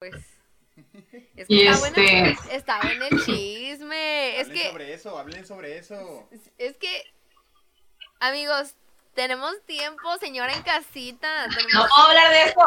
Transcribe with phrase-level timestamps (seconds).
[0.00, 0.14] pues.
[1.36, 4.30] Es que Y está, bueno, este- está bueno el chisme.
[4.40, 6.28] Es hablen que, sobre eso, hablen sobre eso.
[6.58, 7.04] es que,
[8.18, 8.74] amigos,
[9.14, 11.46] tenemos tiempo, señora en casita.
[11.48, 12.60] No puedo hablar de esto.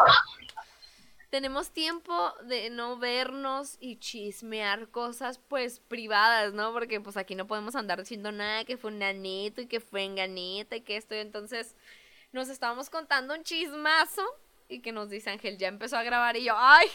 [1.30, 6.72] tenemos tiempo de no vernos y chismear cosas, pues, privadas, ¿no?
[6.72, 10.04] Porque, pues, aquí no podemos andar diciendo nada que fue un nanito y que fue
[10.04, 11.16] enganita y que esto.
[11.16, 11.74] y Entonces,
[12.30, 14.22] nos estábamos contando un chismazo
[14.68, 16.86] y que nos dice Ángel, ya empezó a grabar y yo, ¡ay!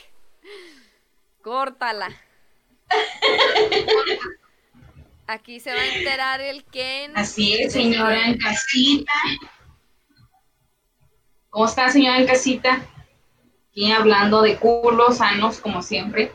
[1.42, 2.10] Córtala.
[5.28, 7.16] Aquí se va a enterar el Ken.
[7.16, 9.12] Así es, señora en casita.
[11.50, 12.82] ¿Cómo está, señora en casita?
[13.70, 16.32] Aquí hablando de culos sanos, como siempre.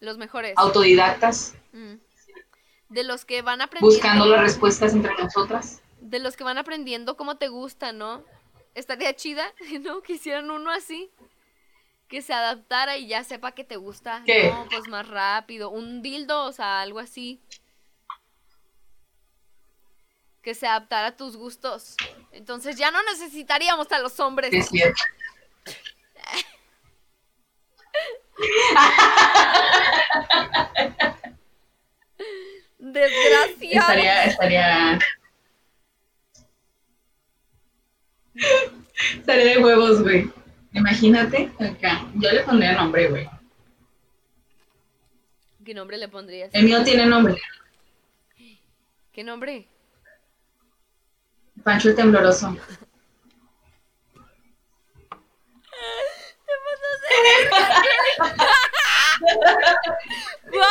[0.00, 0.54] Los mejores.
[0.56, 1.94] Autodidactas, Mm.
[2.90, 3.94] De los que van aprendiendo.
[3.94, 5.80] buscando las respuestas entre nosotras.
[6.02, 8.22] De los que van aprendiendo cómo te gusta, ¿no?
[8.74, 9.44] Estaría chida,
[9.80, 10.02] ¿no?
[10.02, 11.10] Que hicieran uno así.
[12.12, 14.22] Que se adaptara y ya sepa que te gusta.
[14.26, 14.50] ¿Qué?
[14.50, 15.70] No, pues más rápido.
[15.70, 17.40] Un dildo, o sea, algo así.
[20.42, 21.96] Que se adaptara a tus gustos.
[22.30, 24.52] Entonces ya no necesitaríamos a los hombres.
[24.52, 25.02] Es cierto.
[32.78, 33.90] Desgraciado.
[33.90, 34.98] Estaría, estaría.
[39.16, 40.41] Estaría de huevos, güey.
[40.72, 42.06] Imagínate acá.
[42.14, 43.28] Yo le pondría nombre, güey.
[45.64, 46.50] ¿Qué nombre le pondrías?
[46.52, 47.40] El mío tiene nombre.
[49.12, 49.68] ¿Qué nombre?
[51.62, 52.56] Pancho el tembloroso.
[60.50, 60.62] Pero,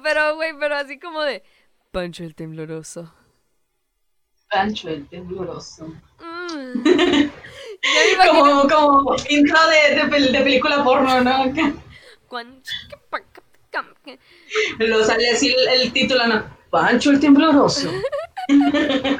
[0.02, 1.42] pero, güey, pero así como de
[1.90, 3.12] Pancho el tembloroso.
[4.50, 5.86] Pancho el tembloroso.
[5.86, 6.31] Mm.
[8.30, 11.52] Como, como intro de, de, pel- de película porno, ¿no?
[14.78, 16.44] Lo sale así el, el título, ¿no?
[16.70, 17.90] Pancho el tembloroso.
[18.48, 19.18] Pero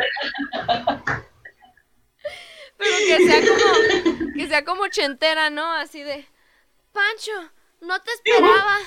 [3.06, 3.64] que sea como,
[4.34, 5.72] que sea como chentera, ¿no?
[5.72, 6.26] Así de
[6.92, 7.32] Pancho,
[7.80, 8.78] no te esperaba.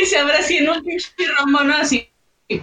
[0.00, 1.60] Y se abre así en un pinche rombo,
[2.56, 2.58] ¿no?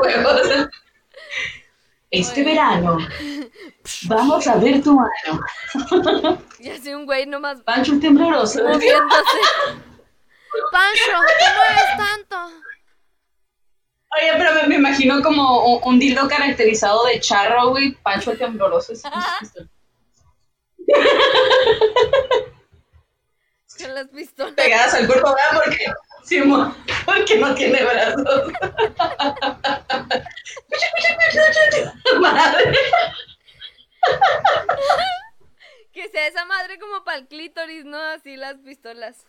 [0.00, 0.68] Huevos.
[2.10, 2.96] Este verano
[4.04, 5.40] vamos a ver tu ano.
[6.58, 8.64] Y así un güey nomás Pancho tembloroso.
[8.64, 8.88] Pancho,
[11.12, 11.22] no
[11.56, 12.36] mueves tanto.
[14.16, 17.92] Oye, pero me, me imagino como un, un dildo caracterizado de charro, güey.
[18.02, 18.94] Pancho el tembloroso.
[23.78, 24.54] Con las pistolas.
[24.54, 25.62] Pegadas al cuerpo, ¿verdad?
[25.64, 25.86] Porque,
[26.24, 26.42] sí,
[27.06, 28.52] porque no tiene brazos.
[32.20, 32.72] Madre.
[35.92, 37.98] Que sea esa madre como para el clítoris, ¿no?
[37.98, 39.26] Así las pistolas.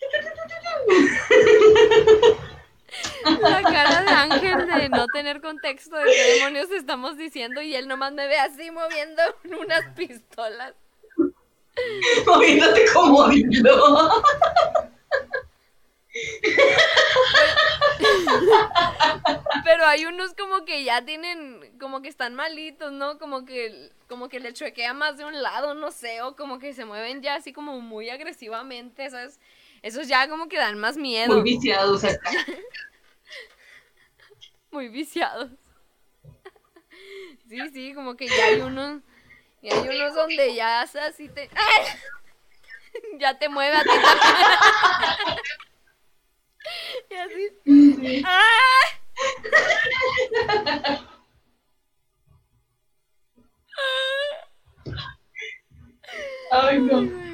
[3.24, 7.88] La cara de Ángel de no tener contexto de qué demonios estamos diciendo y él
[7.88, 9.22] nomás me ve así moviendo
[9.60, 10.74] unas pistolas.
[12.26, 14.22] Moviéndote como dildo.
[19.64, 23.18] Pero hay unos como que ya tienen, como que están malitos, ¿no?
[23.18, 26.72] Como que, como que le chuequea más de un lado, no sé, o como que
[26.74, 29.40] se mueven ya así como muy agresivamente, ¿sabes?
[29.84, 31.34] Esos ya como que dan más miedo.
[31.34, 32.30] Muy viciados acá.
[34.70, 35.50] muy viciados.
[37.46, 39.02] Sí, sí, como que ya hay unos,
[39.60, 41.84] y hay unos donde ya así te, ¡Ay!
[43.20, 44.16] ya te mueve a ti también.
[47.10, 47.50] y así.
[56.50, 57.33] Ay, no.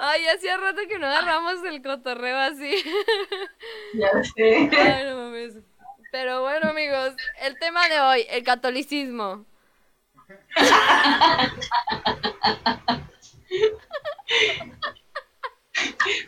[0.00, 2.72] Ay, hacía rato que no agarramos el cotorreo así.
[3.94, 4.70] Ya sé.
[4.76, 5.54] Ay, no mames.
[6.12, 9.44] Pero bueno, amigos, el tema de hoy, el catolicismo.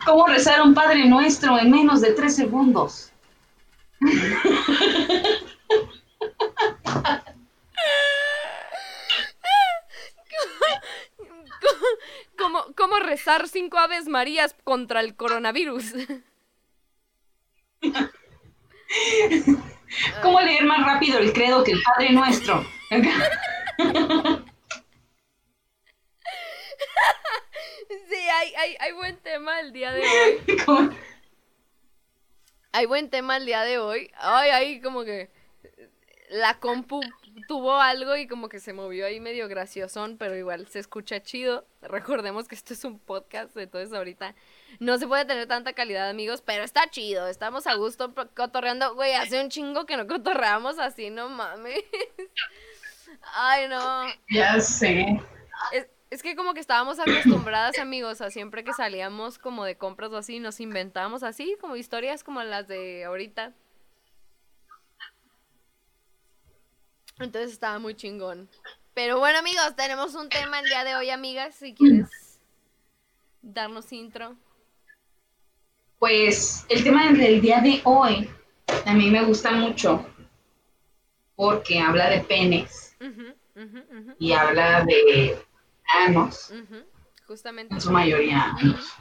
[0.05, 3.11] ¿Cómo rezar un Padre Nuestro en menos de tres segundos?
[12.51, 15.93] ¿Cómo, cómo rezar cinco aves marías contra el coronavirus?
[20.21, 22.65] ¿Cómo leer más rápido el credo que el Padre Nuestro?
[28.09, 30.41] Sí, hay, hay, hay buen tema el día de hoy.
[32.73, 34.11] Hay buen tema el día de hoy.
[34.17, 35.29] Ay, ahí como que
[36.29, 37.01] la compu
[37.47, 41.65] tuvo algo y como que se movió ahí medio graciosón, pero igual se escucha chido.
[41.81, 44.35] Recordemos que esto es un podcast, entonces ahorita
[44.79, 47.27] no se puede tener tanta calidad, amigos, pero está chido.
[47.27, 48.95] Estamos a gusto cotorreando.
[48.95, 51.83] Güey, hace un chingo que no cotorreamos así, no mames.
[53.35, 54.05] Ay, no.
[54.29, 55.21] Ya sé.
[55.71, 60.11] Es, es que como que estábamos acostumbradas, amigos, a siempre que salíamos como de compras
[60.11, 63.53] o así, nos inventábamos así, como historias como las de ahorita.
[67.19, 68.49] Entonces estaba muy chingón.
[68.93, 72.09] Pero bueno, amigos, tenemos un tema el día de hoy, amigas, si quieres
[73.41, 74.35] darnos intro.
[75.99, 78.29] Pues el tema del día de hoy
[78.85, 80.05] a mí me gusta mucho
[81.35, 82.95] porque habla de penes
[84.19, 85.37] y habla de
[86.05, 86.53] anos,
[87.27, 87.75] Justamente.
[87.75, 88.93] en su mayoría anos.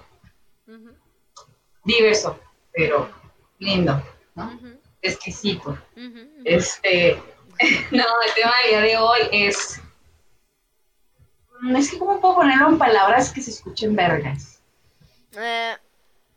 [1.84, 2.38] Diverso,
[2.72, 3.10] pero
[3.58, 4.02] lindo,
[4.34, 4.58] ¿no?
[5.02, 5.78] Exquisito.
[6.44, 7.20] Este,
[7.90, 9.80] no, el tema del día de hoy es.
[11.60, 14.62] Mm, Es que, ¿cómo puedo ponerlo en palabras que se escuchen vergas?
[15.32, 15.76] Eh,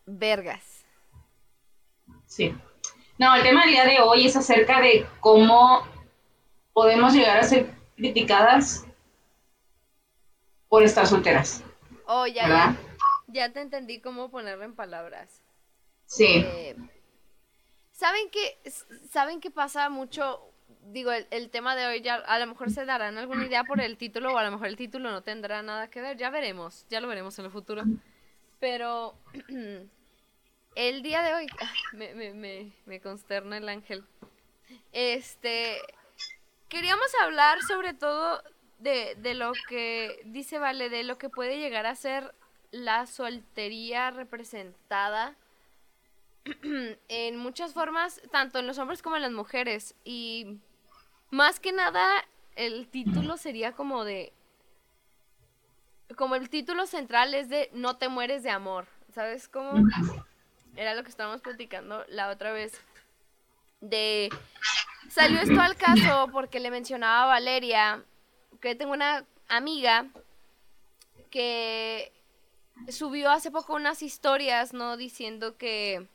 [0.05, 0.85] vergas.
[2.25, 2.55] Sí.
[3.17, 5.87] No, el tema del día de hoy es acerca de cómo
[6.73, 8.85] podemos llegar a ser criticadas
[10.67, 11.63] por estar solteras,
[12.07, 12.71] Oh, ya, ¿verdad?
[13.27, 15.41] ya, ya te entendí cómo ponerlo en palabras.
[16.05, 16.75] Sí, Eh,
[17.91, 18.59] ¿Saben qué?
[19.11, 20.41] ¿Saben qué pasa mucho?
[20.91, 23.79] Digo, el, el tema de hoy ya a lo mejor se darán alguna idea por
[23.79, 26.17] el título o a lo mejor el título no tendrá nada que ver.
[26.17, 27.83] Ya veremos, ya lo veremos en el futuro.
[28.59, 29.15] Pero
[30.75, 31.47] el día de hoy,
[31.93, 34.03] me, me, me, me consterna el ángel.
[34.91, 35.81] Este,
[36.69, 38.41] queríamos hablar sobre todo
[38.79, 42.33] de, de lo que dice Vale, de lo que puede llegar a ser
[42.71, 45.35] la soltería representada
[47.07, 49.95] en muchas formas, tanto en los hombres como en las mujeres.
[50.03, 50.57] Y
[51.33, 52.07] más que nada,
[52.55, 54.31] el título sería como de...
[56.15, 58.85] Como el título central es de No te mueres de amor.
[59.15, 59.73] ¿Sabes cómo?
[60.75, 62.79] Era lo que estábamos platicando la otra vez.
[63.81, 64.29] De...
[65.09, 68.03] Salió esto al caso porque le mencionaba a Valeria
[68.61, 70.05] que tengo una amiga
[71.31, 72.13] que
[72.89, 74.97] subió hace poco unas historias, ¿no?
[74.97, 76.07] Diciendo que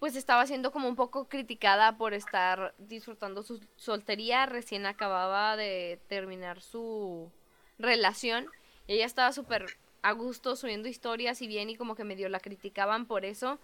[0.00, 6.00] pues estaba siendo como un poco criticada por estar disfrutando su soltería, recién acababa de
[6.08, 7.30] terminar su
[7.78, 8.48] relación.
[8.86, 9.66] Y ella estaba súper
[10.00, 13.58] a gusto subiendo historias y bien y como que medio la criticaban por eso.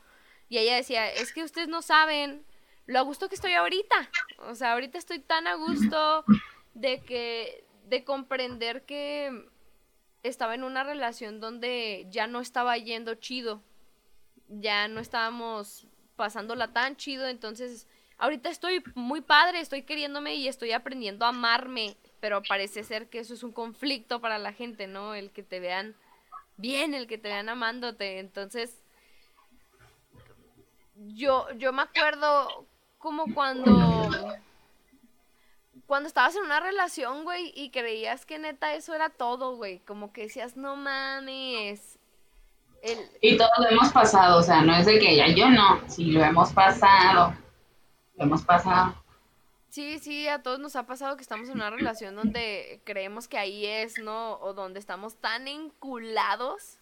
[0.50, 2.44] Y ella decía, es que ustedes no saben
[2.84, 4.10] lo a gusto que estoy ahorita.
[4.40, 6.22] O sea, ahorita estoy tan a gusto
[6.74, 9.48] de que, de comprender que
[10.22, 13.62] estaba en una relación donde ya no estaba yendo chido.
[14.48, 15.85] Ya no estábamos
[16.16, 17.86] pasándola tan chido, entonces
[18.18, 23.20] ahorita estoy muy padre, estoy queriéndome y estoy aprendiendo a amarme, pero parece ser que
[23.20, 25.14] eso es un conflicto para la gente, ¿no?
[25.14, 25.94] El que te vean
[26.56, 28.82] bien, el que te vean amándote, entonces
[30.96, 32.66] yo yo me acuerdo
[32.98, 34.34] como cuando
[35.86, 40.12] cuando estabas en una relación, güey, y creías que neta eso era todo, güey, como
[40.12, 41.95] que decías, "No mames."
[42.86, 45.80] El, y todos lo hemos pasado, o sea, no es de que ya yo no,
[45.88, 47.34] sí lo hemos pasado,
[48.16, 48.94] lo hemos pasado.
[49.68, 53.38] Sí, sí, a todos nos ha pasado que estamos en una relación donde creemos que
[53.38, 54.38] ahí es, ¿no?
[54.40, 56.78] O donde estamos tan enculados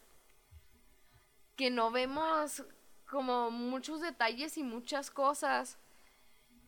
[1.56, 2.62] que no vemos
[3.10, 5.78] como muchos detalles y muchas cosas.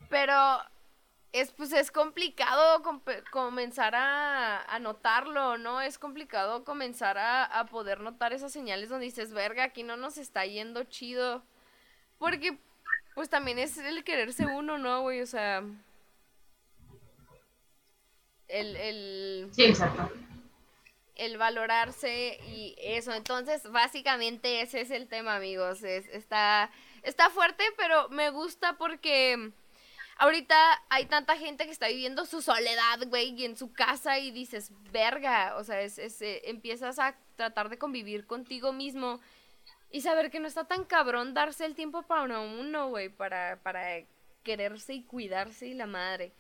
[0.09, 0.35] Pero
[1.41, 2.83] es pues es complicado
[3.31, 5.81] comenzar a, a notarlo, ¿no?
[5.81, 10.19] Es complicado comenzar a, a poder notar esas señales donde dices, verga, aquí no nos
[10.19, 11.43] está yendo chido.
[12.19, 12.59] Porque
[13.15, 15.21] pues también es el quererse uno, ¿no, güey?
[15.23, 15.63] O sea,
[18.49, 20.11] el, el, Sí, exacto.
[21.17, 23.13] el valorarse y eso.
[23.13, 25.83] Entonces, básicamente ese es el tema, amigos.
[25.83, 26.71] Es, está,
[27.03, 29.53] está fuerte, pero me gusta porque
[30.17, 34.31] ahorita hay tanta gente que está viviendo su soledad, güey, y en su casa y
[34.31, 39.21] dices, verga, o sea, es, es, eh, empiezas a tratar de convivir contigo mismo
[39.91, 44.03] y saber que no está tan cabrón darse el tiempo para uno, güey, para, para
[44.43, 46.33] quererse y cuidarse y la madre.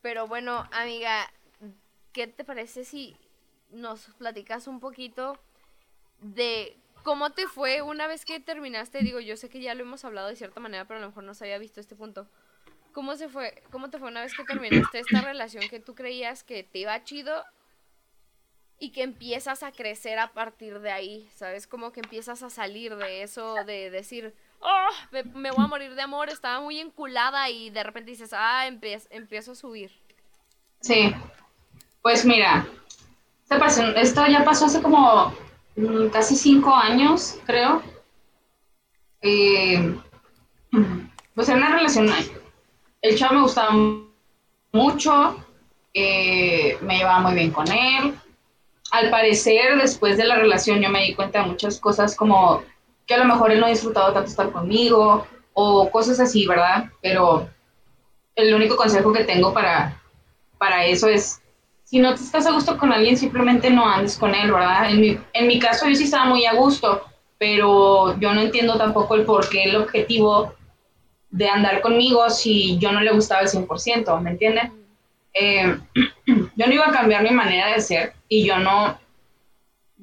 [0.00, 1.30] Pero bueno, amiga,
[2.12, 3.16] ¿qué te parece si
[3.70, 5.38] nos platicas un poquito
[6.20, 9.00] de cómo te fue una vez que terminaste?
[9.00, 11.24] Digo, yo sé que ya lo hemos hablado de cierta manera, pero a lo mejor
[11.24, 12.28] no se había visto este punto.
[12.92, 13.62] ¿Cómo se fue?
[13.70, 17.02] ¿Cómo te fue una vez que terminaste esta relación que tú creías que te iba
[17.04, 17.44] chido
[18.78, 21.66] y que empiezas a crecer a partir de ahí, ¿sabes?
[21.68, 26.02] Como que empiezas a salir de eso, de decir, oh, me, voy a morir de
[26.02, 29.92] amor, estaba muy enculada y de repente dices, ah, empiezo a subir.
[30.80, 31.14] Sí,
[32.02, 32.66] pues mira,
[33.96, 35.32] esto ya pasó hace como
[35.76, 37.82] mm, casi cinco años, creo.
[39.20, 39.96] Eh,
[41.34, 42.08] pues era una relación,
[43.02, 43.72] el chavo me gustaba
[44.72, 45.36] mucho,
[45.92, 48.14] eh, me llevaba muy bien con él,
[48.92, 52.62] al parecer, después de la relación, yo me di cuenta de muchas cosas como
[53.06, 56.90] que a lo mejor él no ha disfrutado tanto estar conmigo o cosas así, ¿verdad?
[57.00, 57.48] Pero
[58.36, 59.98] el único consejo que tengo para,
[60.58, 61.40] para eso es,
[61.84, 64.90] si no te estás a gusto con alguien, simplemente no andes con él, ¿verdad?
[64.90, 67.02] En mi, en mi caso, yo sí estaba muy a gusto,
[67.38, 70.54] pero yo no entiendo tampoco el por qué el objetivo
[71.32, 74.70] de andar conmigo si yo no le gustaba el 100%, ¿me entiendes?
[75.34, 75.76] Eh,
[76.26, 78.98] yo no iba a cambiar mi manera de ser y yo no,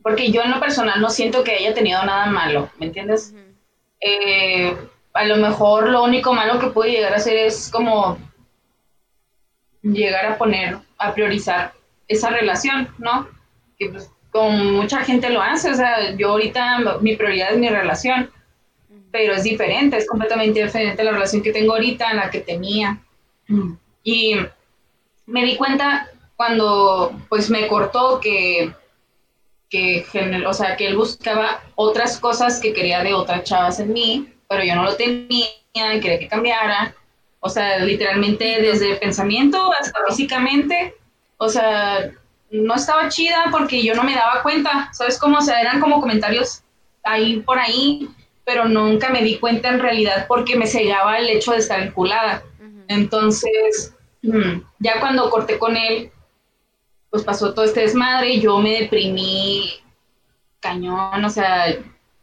[0.01, 3.33] porque yo en lo personal no siento que haya tenido nada malo, ¿me entiendes?
[4.01, 4.75] Eh,
[5.13, 8.17] a lo mejor lo único malo que puede llegar a hacer es como
[9.83, 11.73] llegar a poner, a priorizar
[12.07, 13.27] esa relación, ¿no?
[13.77, 17.69] Que pues con mucha gente lo hace, o sea, yo ahorita mi prioridad es mi
[17.69, 18.31] relación,
[19.11, 22.99] pero es diferente, es completamente diferente la relación que tengo ahorita a la que tenía.
[24.03, 24.35] Y
[25.25, 28.73] me di cuenta cuando pues me cortó que,
[29.69, 30.05] que,
[30.45, 34.63] o sea, que él buscaba otras cosas que quería de otras chavas en mí, pero
[34.63, 36.95] yo no lo tenía y quería que cambiara.
[37.39, 40.95] O sea, literalmente desde el pensamiento hasta físicamente,
[41.37, 42.11] o sea,
[42.51, 45.37] no estaba chida porque yo no me daba cuenta, ¿sabes cómo?
[45.37, 46.63] O sea, eran como comentarios
[47.03, 48.09] ahí por ahí,
[48.49, 52.41] pero nunca me di cuenta en realidad porque me sellaba el hecho de estar enculada.
[52.87, 53.93] Entonces,
[54.79, 56.09] ya cuando corté con él,
[57.11, 59.71] pues pasó todo este desmadre, y yo me deprimí
[60.59, 61.75] cañón, o sea,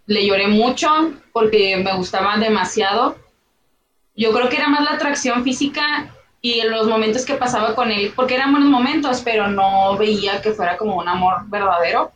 [0.07, 3.17] le lloré mucho porque me gustaba demasiado.
[4.17, 7.93] Yo creo que era más la atracción física y en los momentos que pasaba con
[7.93, 12.11] él, porque eran buenos momentos, pero no veía que fuera como un amor verdadero,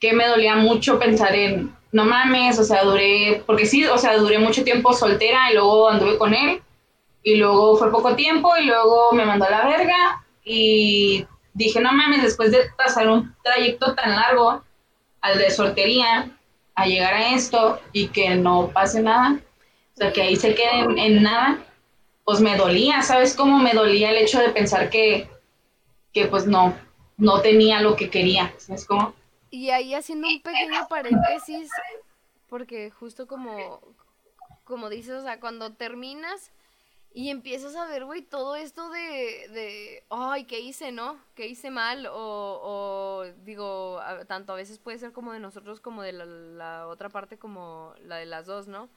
[0.00, 4.16] que me dolía mucho pensar en, no mames, o sea, duré, porque sí, o sea,
[4.16, 6.60] duré mucho tiempo soltera y luego anduve con él
[7.22, 11.92] y luego fue poco tiempo y luego me mandó a la verga y dije, no
[11.92, 14.64] mames, después de pasar un trayecto tan largo
[15.20, 16.28] al de soltería,
[16.74, 19.38] a llegar a esto y que no pase nada,
[19.94, 21.58] o sea, que ahí se quede en, nada,
[22.24, 25.28] pues me dolía, ¿sabes cómo me dolía el hecho de pensar que,
[26.12, 26.74] que pues no,
[27.18, 29.14] no tenía lo que quería, ¿sabes cómo?
[29.54, 31.70] Y ahí haciendo un pequeño paréntesis,
[32.48, 33.80] porque justo como,
[34.64, 36.50] como dices, o sea, cuando terminas
[37.12, 41.20] y empiezas a ver, güey, todo esto de, de, ay, ¿qué hice, no?
[41.36, 42.06] ¿Qué hice mal?
[42.06, 42.14] O,
[42.64, 47.38] o digo, tanto a veces puede ser como de nosotros como de la, otra parte
[47.38, 48.88] como la de las dos, ¿no?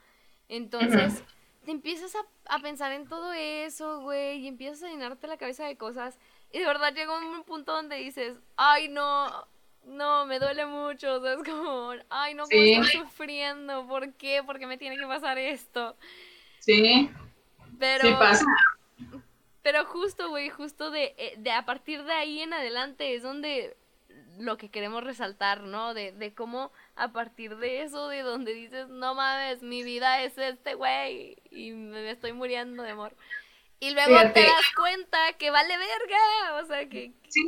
[0.50, 1.24] Entonces,
[1.66, 5.68] te empiezas a, a pensar en todo eso, güey, y empiezas a llenarte la cabeza
[5.68, 6.18] de cosas.
[6.52, 9.46] Y de verdad llega un punto donde dices, ay, no,
[9.88, 13.88] no, me duele mucho, o sea, es como, ay, no, ¿cómo estoy sufriendo?
[13.88, 14.44] ¿Por qué?
[14.44, 15.96] ¿Por qué me tiene que pasar esto?
[16.60, 17.10] Sí.
[17.79, 18.20] Pero,
[19.62, 23.75] Pero justo, güey, justo de, eh, de a partir de ahí en adelante es donde
[24.39, 25.94] lo que queremos resaltar, ¿no?
[25.94, 30.38] De, de cómo a partir de eso, de donde dices, no mames, mi vida es
[30.38, 33.15] este güey y me estoy muriendo de amor.
[33.80, 37.12] Y luego te das cuenta que vale verga, o sea que...
[37.28, 37.44] Sí,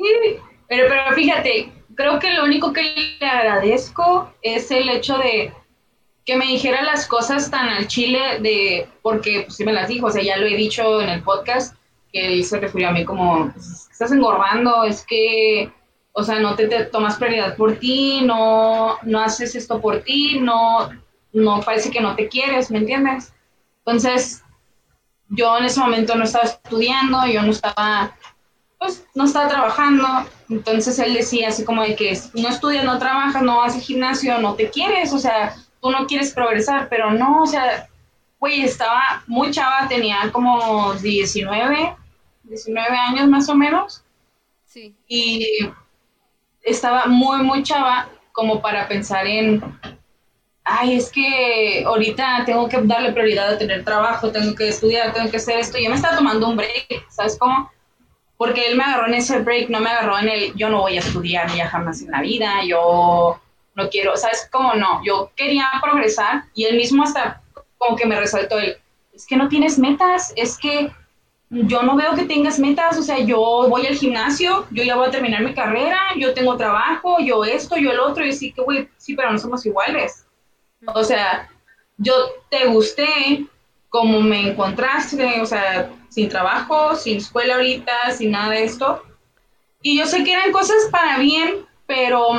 [0.67, 5.51] pero, pero fíjate, creo que lo único que le agradezco es el hecho de
[6.29, 10.05] que me dijera las cosas tan al chile de, porque pues sí me las dijo,
[10.05, 11.75] o sea, ya lo he dicho en el podcast,
[12.13, 15.71] que él se refirió a mí como, pues, estás engordando, es que,
[16.13, 20.91] o sea, no te, tomas prioridad por ti, no, no haces esto por ti, no,
[21.33, 23.33] no parece que no te quieres, ¿me entiendes?
[23.79, 24.43] Entonces,
[25.29, 28.15] yo en ese momento no estaba estudiando, yo no estaba,
[28.77, 30.07] pues, no estaba trabajando,
[30.49, 34.55] entonces él decía así como de que no estudias, no trabajas, no haces gimnasio, no
[34.55, 37.87] te quieres, o sea, tú no quieres progresar, pero no, o sea,
[38.39, 41.95] güey, estaba muy chava, tenía como 19,
[42.43, 44.03] 19 años más o menos.
[44.65, 44.95] Sí.
[45.07, 45.47] Y
[46.61, 49.61] estaba muy, muy chava como para pensar en,
[50.69, 55.29] ay, es que ahorita tengo que darle prioridad a tener trabajo, tengo que estudiar, tengo
[55.29, 55.77] que hacer esto.
[55.77, 57.71] Yo me estaba tomando un break, ¿sabes cómo?
[58.37, 60.97] Porque él me agarró en ese break, no me agarró en el, yo no voy
[60.97, 63.39] a estudiar ya jamás en la vida, yo
[63.75, 65.01] no quiero, ¿sabes cómo no?
[65.03, 67.41] Yo quería progresar y él mismo hasta
[67.77, 68.77] como que me resaltó el,
[69.13, 70.91] es que no tienes metas, es que
[71.49, 75.07] yo no veo que tengas metas, o sea, yo voy al gimnasio, yo ya voy
[75.07, 78.61] a terminar mi carrera, yo tengo trabajo, yo esto, yo el otro, y sí que,
[78.61, 80.25] güey, sí, pero no somos iguales.
[80.85, 81.49] O sea,
[81.97, 82.13] yo
[82.49, 83.45] te gusté
[83.89, 89.03] como me encontraste, o sea, sin trabajo, sin escuela ahorita, sin nada de esto.
[89.81, 92.29] Y yo sé que eran cosas para bien, pero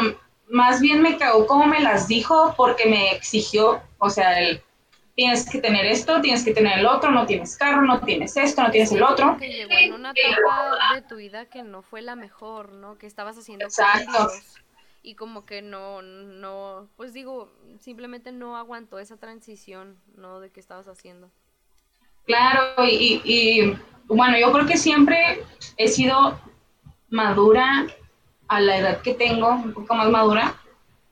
[0.48, 4.62] más bien me cagó como me las dijo porque me exigió, o sea, el
[5.14, 8.62] tienes que tener esto, tienes que tener el otro, no tienes carro, no tienes esto,
[8.62, 9.36] no tienes el otro.
[9.38, 12.96] Que llegó en una etapa de tu vida que no fue la mejor, ¿no?
[12.96, 14.54] Que estabas haciendo cambios
[15.02, 20.40] y como que no, no, pues digo, simplemente no aguantó esa transición, ¿no?
[20.40, 21.30] De que estabas haciendo.
[22.26, 23.76] Claro, y, y
[24.06, 25.42] bueno, yo creo que siempre
[25.76, 26.38] he sido
[27.08, 27.86] madura
[28.48, 30.54] a la edad que tengo, un poco más madura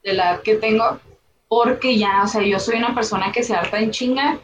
[0.03, 1.01] de la edad que tengo,
[1.49, 4.39] porque ya, o sea, yo soy una persona que se harta en chinga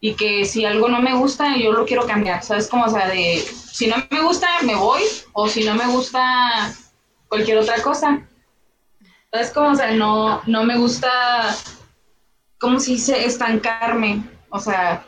[0.00, 2.68] y que si algo no me gusta, yo lo quiero cambiar, ¿sabes?
[2.68, 5.02] Como, o sea, de, si no me gusta, me voy,
[5.32, 6.74] o si no me gusta
[7.28, 8.26] cualquier otra cosa.
[9.32, 9.50] ¿Sabes?
[9.52, 11.10] Como, o sea, no, no me gusta,
[12.58, 13.24] ¿cómo se dice?
[13.24, 14.22] Estancarme.
[14.50, 15.04] O sea,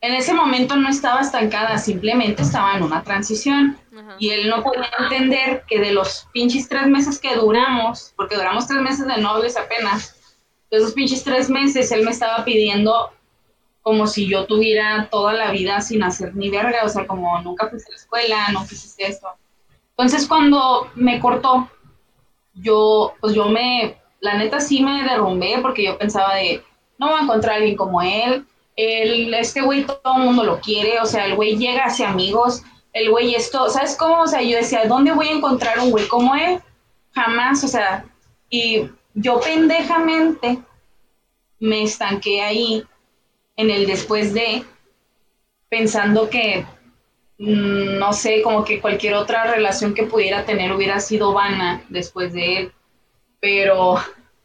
[0.00, 3.78] en ese momento no estaba estancada, simplemente estaba en una transición.
[4.18, 8.66] Y él no podía entender que de los pinches tres meses que duramos, porque duramos
[8.66, 10.14] tres meses de novios apenas,
[10.70, 13.12] esos pinches tres meses él me estaba pidiendo
[13.82, 17.68] como si yo tuviera toda la vida sin hacer ni verga, o sea, como nunca
[17.68, 19.28] fuiste a la escuela, no hiciste esto.
[19.90, 21.70] Entonces cuando me cortó,
[22.54, 26.62] yo, pues yo me, la neta sí me derrumbé porque yo pensaba de,
[26.98, 28.44] no voy a encontrar a alguien como él,
[28.76, 32.62] el, este güey todo el mundo lo quiere, o sea, el güey llega hacia amigos,
[32.92, 34.22] el güey esto, ¿sabes cómo?
[34.22, 36.60] O sea, yo decía, ¿dónde voy a encontrar un güey como él?
[37.12, 38.04] Jamás, o sea,
[38.50, 40.58] y yo pendejamente
[41.58, 42.84] me estanqué ahí
[43.56, 44.64] en el después de,
[45.68, 46.66] pensando que,
[47.38, 52.58] no sé, como que cualquier otra relación que pudiera tener hubiera sido vana después de
[52.58, 52.72] él,
[53.40, 53.96] pero,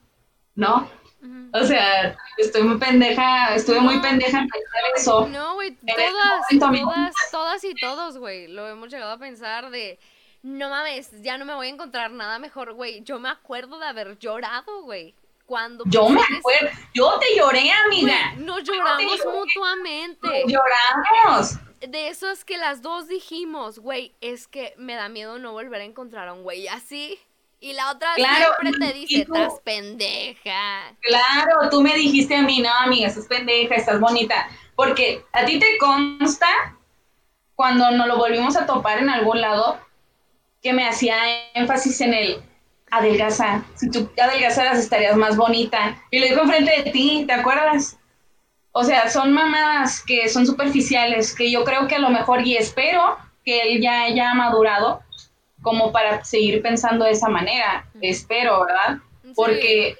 [0.56, 0.90] ¿no?
[1.52, 5.28] O sea, estoy muy pendeja, estuve muy pendeja en pensar eso.
[5.28, 10.00] No, güey, todas, todas, todas y todos, güey, lo hemos llegado a pensar de
[10.42, 13.04] no mames, ya no me voy a encontrar nada mejor, güey.
[13.04, 15.14] Yo me acuerdo de haber llorado, güey.
[15.46, 18.36] Cuando yo me acuerdo, yo te lloré, amiga.
[18.38, 20.46] nos lloramos mutuamente.
[20.48, 21.58] Lloramos.
[21.88, 25.82] De eso es que las dos dijimos, güey, es que me da miedo no volver
[25.82, 27.20] a encontrar a un güey así.
[27.62, 30.96] Y la otra siempre te dice, estás pendeja.
[31.02, 34.50] Claro, tú me dijiste a mí, no, amiga, estás pendeja, estás bonita.
[34.76, 36.48] Porque a ti te consta,
[37.56, 39.78] cuando nos lo volvimos a topar en algún lado,
[40.62, 41.18] que me hacía
[41.54, 42.44] énfasis en el
[42.92, 43.64] adelgaza.
[43.76, 46.02] Si tú adelgazaras estarías más bonita.
[46.12, 47.99] Y lo dijo enfrente de ti, ¿te acuerdas?
[48.72, 52.56] O sea, son mamadas que son superficiales, que yo creo que a lo mejor y
[52.56, 55.02] espero que él ya haya madurado
[55.62, 57.88] como para seguir pensando de esa manera.
[58.02, 59.00] Espero, ¿verdad?
[59.36, 59.98] Porque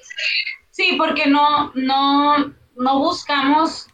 [0.70, 3.90] sí, porque no no no buscamos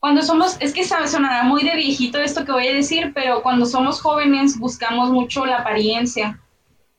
[0.00, 3.42] cuando somos, es que sabe, sonará muy de viejito esto que voy a decir, pero
[3.42, 6.40] cuando somos jóvenes buscamos mucho la apariencia.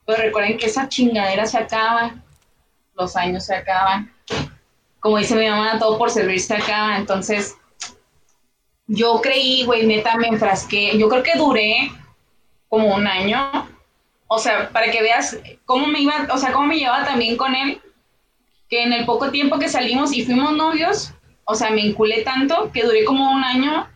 [0.06, 2.16] Pero recuerden que esa chingadera se acaba,
[2.96, 4.14] los años se acaban.
[5.00, 6.98] Como dice mi mamá, todo por servir se acaba.
[6.98, 7.56] Entonces,
[8.88, 10.98] yo creí, güey, neta, me enfrasqué.
[10.98, 11.92] Yo creo que duré
[12.68, 13.68] como un año.
[14.28, 17.56] O sea, para que veas cómo me iba, o sea, cómo me llevaba también con
[17.56, 17.82] él,
[18.70, 21.14] que en el poco tiempo que salimos y fuimos novios,
[21.46, 23.90] o sea, me inculé tanto que duré como un año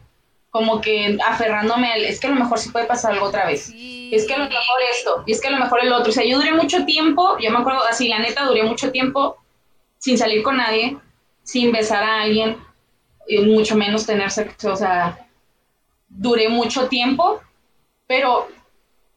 [0.50, 3.72] como que aferrándome al, es que a lo mejor sí puede pasar algo otra vez.
[3.76, 6.12] Es que a lo mejor esto, y es que a lo mejor el otro.
[6.12, 9.43] O sea, yo duré mucho tiempo, yo me acuerdo así, la neta, duré mucho tiempo
[10.04, 10.98] sin salir con nadie,
[11.44, 12.58] sin besar a alguien,
[13.26, 14.74] y mucho menos tener sexo.
[14.74, 15.18] O sea,
[16.10, 17.42] duré mucho tiempo,
[18.06, 18.50] pero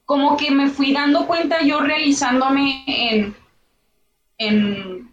[0.05, 3.37] como que me fui dando cuenta yo realizándome en,
[4.39, 5.13] en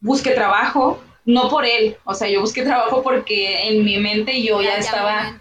[0.00, 4.60] busque trabajo, no por él, o sea, yo busqué trabajo porque en mi mente yo
[4.60, 5.38] ya, estaba...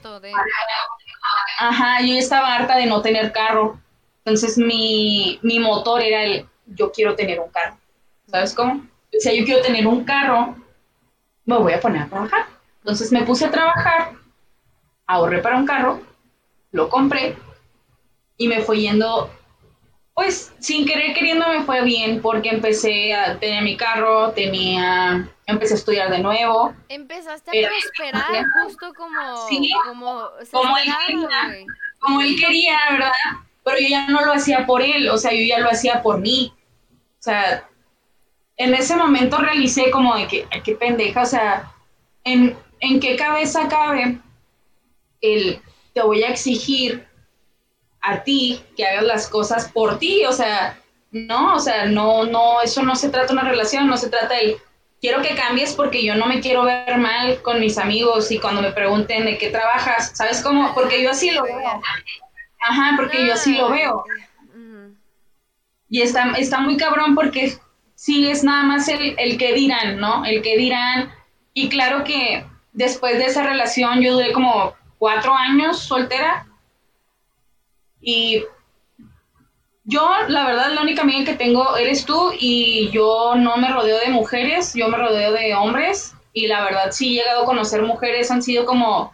[1.58, 3.80] Ajá, yo estaba harta de no tener carro.
[4.20, 7.76] Entonces mi, mi motor era el, yo quiero tener un carro.
[8.28, 8.93] ¿Sabes cómo?
[9.16, 10.56] O sea, yo quiero tener un carro,
[11.46, 12.46] me voy a poner a trabajar.
[12.80, 14.14] Entonces me puse a trabajar,
[15.08, 16.02] ahorré para un carro,
[16.72, 17.38] lo compré
[18.38, 19.30] y me fue yendo
[20.14, 25.74] pues sin querer queriendo me fue bien porque empecé a tener mi carro, tenía, empecé
[25.74, 26.74] a estudiar de nuevo.
[26.90, 29.48] Empezaste a prosperar justo como,
[29.86, 31.66] como, como él quería,
[32.00, 33.12] como él quería, ¿verdad?
[33.64, 36.20] Pero yo ya no lo hacía por él, o sea, yo ya lo hacía por
[36.20, 36.54] mí.
[37.20, 37.68] O sea,
[38.58, 41.72] en ese momento realicé como de que, qué pendeja, o sea,
[42.24, 44.20] en, en qué cabeza cabe
[45.22, 45.62] el
[45.94, 47.06] te voy a exigir
[48.02, 50.78] a ti que hagas las cosas por ti, o sea,
[51.12, 54.36] no, o sea, no, no, eso no se trata de una relación, no se trata
[54.36, 54.58] de
[55.00, 58.62] quiero que cambies porque yo no me quiero ver mal con mis amigos y cuando
[58.62, 60.74] me pregunten de qué trabajas, ¿sabes cómo?
[60.74, 61.82] Porque yo así lo veo.
[62.60, 64.04] Ajá, porque yo así lo veo.
[65.90, 67.58] Y está, está muy cabrón porque
[68.04, 70.26] sí es nada más el, el que dirán, ¿no?
[70.26, 71.10] El que dirán.
[71.54, 76.46] Y claro que después de esa relación yo duré como cuatro años soltera.
[78.02, 78.44] Y
[79.86, 83.98] yo, la verdad, la única amiga que tengo eres tú y yo no me rodeo
[84.00, 86.14] de mujeres, yo me rodeo de hombres.
[86.34, 89.14] Y la verdad, sí he llegado a conocer mujeres, han sido como,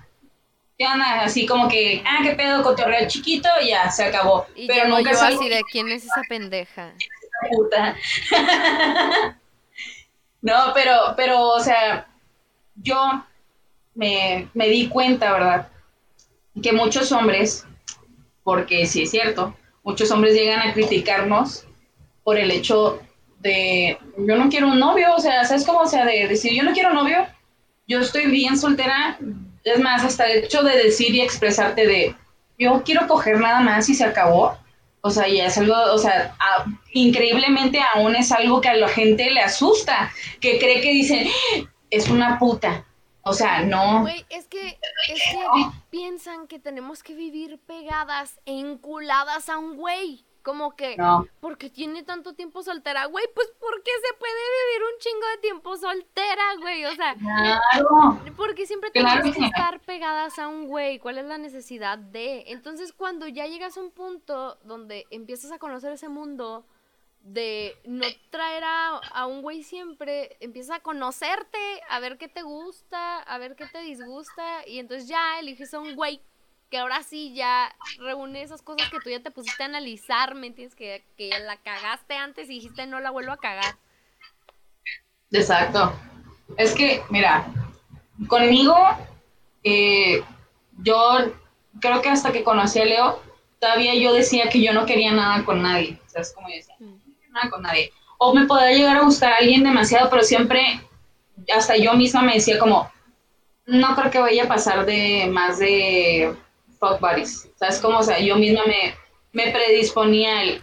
[0.79, 1.21] ¿qué onda?
[1.21, 4.47] Así como que, ah, qué pedo, cotorreal chiquito, ya, se acabó.
[4.55, 6.95] Y Pero nunca yo así de, ¿quién es esa pendeja?
[7.49, 7.95] Puta.
[10.41, 12.07] no, pero, pero, o sea,
[12.75, 13.23] yo
[13.95, 15.67] me, di cuenta, ¿verdad?
[16.61, 17.65] Que muchos hombres,
[18.43, 21.65] porque sí es cierto, muchos hombres llegan a criticarnos
[22.23, 23.01] por el hecho
[23.39, 25.79] de, yo no quiero un novio, o sea, ¿sabes cómo?
[25.79, 27.25] O sea, de decir, yo no quiero novio,
[27.87, 29.17] yo estoy bien soltera,
[29.63, 32.15] es más, hasta el hecho de decir y expresarte de,
[32.57, 34.57] yo quiero coger nada más y se acabó,
[35.01, 36.35] o sea, y es algo, o sea,
[36.93, 41.27] increíblemente aún es algo que a la gente le asusta, que cree que dicen,
[41.89, 42.85] es una puta,
[43.21, 44.01] o sea, no.
[44.01, 45.45] Güey, es que, es que
[45.89, 50.25] piensan que tenemos que vivir pegadas e enculadas a un güey.
[50.49, 51.27] Como que, no.
[51.39, 55.77] porque tiene tanto tiempo soltera, güey, pues porque se puede vivir un chingo de tiempo
[55.77, 58.19] soltera, güey, o sea, claro.
[58.35, 62.45] porque siempre tenemos que estar pegadas a un güey, ¿cuál es la necesidad de?
[62.47, 66.65] Entonces, cuando ya llegas a un punto donde empiezas a conocer ese mundo,
[67.21, 71.59] de no traer a, un güey siempre, empieza a conocerte,
[71.89, 75.79] a ver qué te gusta, a ver qué te disgusta, y entonces ya eliges a
[75.79, 76.23] un güey
[76.69, 80.47] que ahora sí ya reúne esas cosas que tú ya te pusiste a analizar, ¿me
[80.47, 80.75] entiendes?
[80.75, 83.75] Que, que la cagaste antes y dijiste no la vuelvo a cagar.
[85.31, 85.93] Exacto.
[86.57, 87.45] Es que, mira,
[88.27, 88.75] conmigo,
[89.63, 90.23] eh,
[90.77, 91.33] yo
[91.79, 93.21] creo que hasta que conocí a Leo,
[93.59, 95.99] todavía yo decía que yo no quería nada con nadie.
[96.07, 96.75] ¿Sabes cómo yo decía?
[96.79, 97.91] Mm nada con nadie.
[98.17, 100.81] O me podría llegar a gustar a alguien demasiado, pero siempre,
[101.55, 102.91] hasta yo misma me decía como,
[103.65, 106.35] no creo que vaya a pasar de más de
[106.79, 107.49] fuck buddies.
[107.55, 107.99] ¿Sabes cómo?
[107.99, 108.95] O sea, yo misma me,
[109.33, 110.61] me predisponía el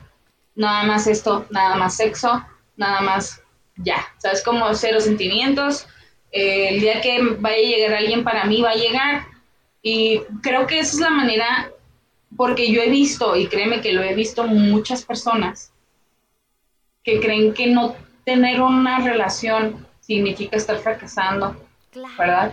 [0.54, 2.44] nada más esto, nada más sexo,
[2.76, 3.42] nada más
[3.76, 4.06] ya.
[4.18, 4.74] ¿Sabes cómo?
[4.74, 5.86] Cero sentimientos.
[6.32, 9.26] Eh, el día que vaya a llegar alguien para mí va a llegar.
[9.82, 11.70] Y creo que esa es la manera,
[12.36, 15.72] porque yo he visto, y créeme que lo he visto muchas personas,
[17.04, 21.56] que creen que no tener una relación significa estar fracasando,
[22.18, 22.52] ¿verdad?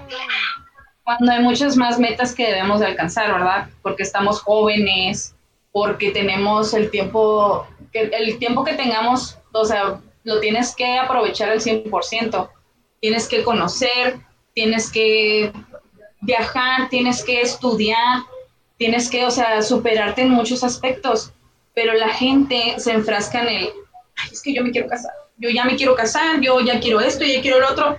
[1.03, 3.67] Cuando hay muchas más metas que debemos de alcanzar, ¿verdad?
[3.81, 5.35] Porque estamos jóvenes,
[5.71, 11.59] porque tenemos el tiempo, el tiempo que tengamos, o sea, lo tienes que aprovechar al
[11.59, 12.49] 100%.
[13.01, 14.19] Tienes que conocer,
[14.53, 15.51] tienes que
[16.21, 18.19] viajar, tienes que estudiar,
[18.77, 21.33] tienes que, o sea, superarte en muchos aspectos.
[21.75, 23.69] Pero la gente se enfrasca en el,
[24.31, 27.25] es que yo me quiero casar, yo ya me quiero casar, yo ya quiero esto,
[27.25, 27.97] ya quiero el otro.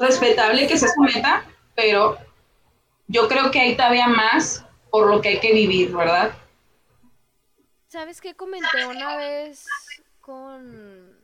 [0.00, 2.18] Respetable que se someta, pero
[3.06, 6.32] yo creo que hay todavía más por lo que hay que vivir, ¿verdad?
[7.88, 9.66] ¿Sabes qué comenté una vez
[10.20, 11.16] con...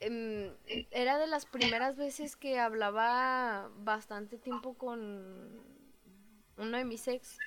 [0.00, 0.52] Em,
[0.90, 5.62] era de las primeras veces que hablaba bastante tiempo con
[6.56, 7.38] uno de mis ex.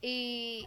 [0.00, 0.66] Y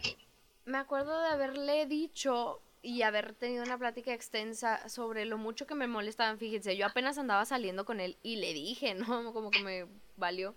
[0.64, 5.74] me acuerdo de haberle dicho y haber tenido una plática extensa sobre lo mucho que
[5.74, 6.38] me molestaban.
[6.38, 9.06] Fíjense, yo apenas andaba saliendo con él y le dije, ¿no?
[9.32, 9.86] Como que me
[10.16, 10.54] valió.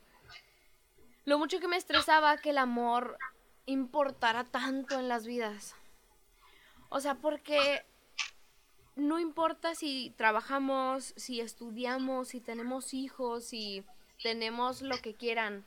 [1.25, 3.17] Lo mucho que me estresaba que el amor
[3.65, 5.75] importara tanto en las vidas.
[6.89, 7.86] O sea, porque
[8.95, 13.86] no importa si trabajamos, si estudiamos, si tenemos hijos, si
[14.21, 15.65] tenemos lo que quieran.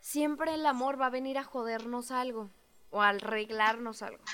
[0.00, 2.50] Siempre el amor va a venir a jodernos algo
[2.90, 4.24] o a arreglarnos algo.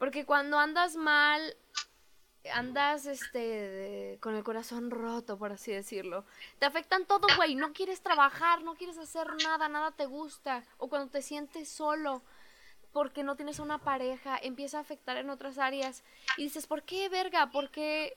[0.00, 1.54] Porque cuando andas mal,
[2.54, 6.24] andas este con el corazón roto, por así decirlo.
[6.58, 7.54] Te afectan todo, güey.
[7.54, 10.64] No quieres trabajar, no quieres hacer nada, nada te gusta.
[10.78, 12.22] O cuando te sientes solo
[12.94, 16.02] porque no tienes una pareja, empieza a afectar en otras áreas.
[16.38, 17.50] Y dices, ¿por qué, verga?
[17.50, 18.16] ¿Por qué,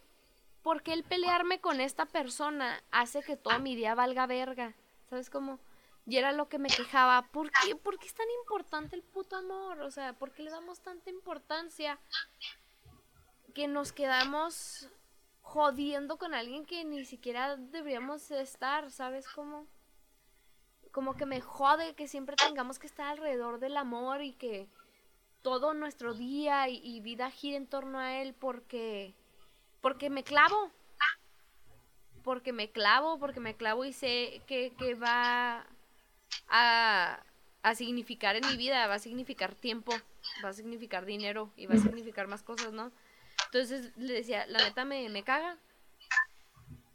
[0.62, 4.74] ¿Por qué el pelearme con esta persona hace que toda mi día valga verga?
[5.10, 5.60] ¿Sabes cómo?
[6.06, 7.76] Y era lo que me quejaba, ¿por qué?
[7.76, 9.80] ¿Por qué es tan importante el puto amor?
[9.82, 11.98] O sea, ¿por qué le damos tanta importancia
[13.54, 14.90] que nos quedamos
[15.42, 19.68] jodiendo con alguien que ni siquiera deberíamos estar, ¿sabes cómo?
[20.94, 24.70] como que me jode que siempre tengamos que estar alrededor del amor y que
[25.42, 29.16] todo nuestro día y, vida gire en torno a él porque
[29.82, 30.72] porque me clavo
[32.24, 35.66] porque me clavo porque me clavo y sé que, que va
[36.50, 37.20] a,
[37.62, 39.94] a significar en mi vida va a significar tiempo
[40.44, 42.92] va a significar dinero y va a significar más cosas no
[43.46, 45.58] entonces le decía la neta me, me caga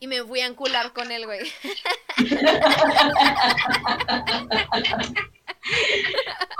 [0.01, 1.41] y me fui a encular con él, güey.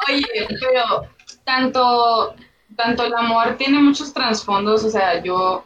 [0.09, 1.09] Oye, pero
[1.45, 2.35] tanto,
[2.77, 5.65] tanto el amor tiene muchos trasfondos, o sea, yo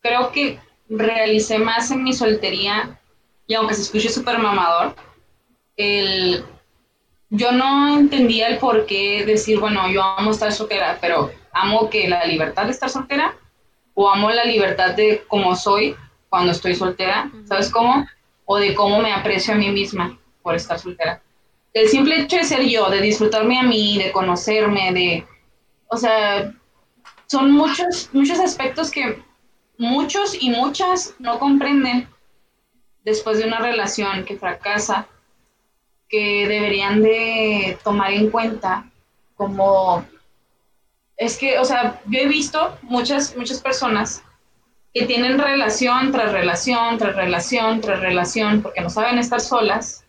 [0.00, 3.00] creo que realicé más en mi soltería,
[3.46, 4.96] y aunque se escuche súper mamador,
[5.76, 6.44] el,
[7.30, 12.08] yo no entendía el por qué decir, bueno, yo amo estar soltera, pero amo que
[12.08, 13.34] la libertad de estar soltera,
[13.94, 15.96] o amo la libertad de como soy,
[16.28, 18.06] cuando estoy soltera, ¿sabes cómo?
[18.44, 21.22] O de cómo me aprecio a mí misma por estar soltera.
[21.72, 25.26] El simple hecho de ser yo, de disfrutarme a mí, de conocerme, de,
[25.88, 26.52] o sea,
[27.26, 29.22] son muchos, muchos aspectos que
[29.78, 32.08] muchos y muchas no comprenden
[33.04, 35.06] después de una relación que fracasa,
[36.08, 38.90] que deberían de tomar en cuenta
[39.34, 40.04] como
[41.16, 44.22] es que, o sea, yo he visto muchas, muchas personas
[44.92, 50.04] que tienen relación tras relación, tras relación, tras relación, porque no saben estar solas.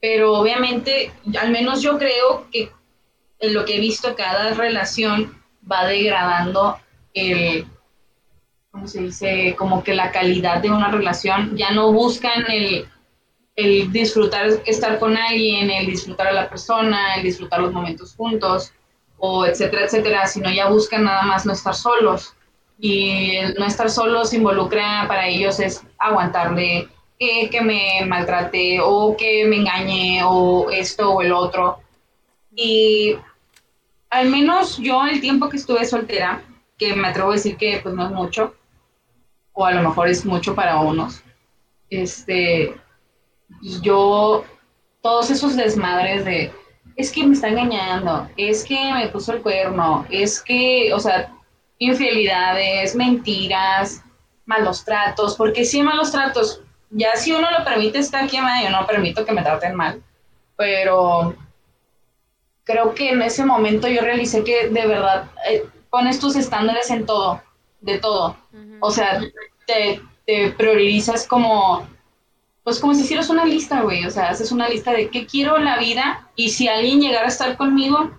[0.00, 2.70] Pero obviamente, al menos yo creo que
[3.38, 6.78] en lo que he visto, cada relación va degradando
[7.14, 7.66] el,
[8.70, 9.54] ¿cómo se dice?
[9.56, 11.56] Como que la calidad de una relación.
[11.56, 12.88] Ya no buscan el,
[13.56, 18.72] el disfrutar, estar con alguien, el disfrutar a la persona, el disfrutar los momentos juntos,
[19.18, 22.34] o etcétera, etcétera, sino ya buscan nada más no estar solos
[22.78, 29.44] y no estar solos involucra para ellos es aguantarle que, que me maltrate o que
[29.46, 31.80] me engañe o esto o el otro.
[32.56, 33.16] Y
[34.08, 36.42] al menos yo el tiempo que estuve soltera,
[36.78, 38.54] que me atrevo a decir que pues no es mucho,
[39.52, 41.22] o a lo mejor es mucho para unos,
[41.90, 42.74] este,
[43.82, 44.44] yo,
[45.02, 46.52] todos esos desmadres de,
[46.96, 51.32] es que me está engañando, es que me puso el cuerno, es que, o sea,
[51.78, 54.02] infidelidades, mentiras,
[54.44, 58.86] malos tratos, porque sí malos tratos, ya si uno lo permite está aquí, yo no
[58.86, 60.02] permito que me traten mal,
[60.56, 61.34] pero
[62.64, 67.06] creo que en ese momento yo realicé que de verdad eh, pones tus estándares en
[67.06, 67.42] todo,
[67.80, 68.36] de todo,
[68.80, 69.20] o sea,
[69.66, 71.86] te, te priorizas como
[72.62, 75.56] pues como si hicieras una lista, güey, o sea, haces una lista de qué quiero
[75.56, 78.10] en la vida y si alguien llegara a estar conmigo,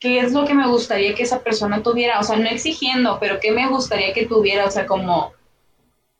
[0.00, 3.38] qué es lo que me gustaría que esa persona tuviera, o sea, no exigiendo, pero
[3.40, 5.32] qué me gustaría que tuviera, o sea, como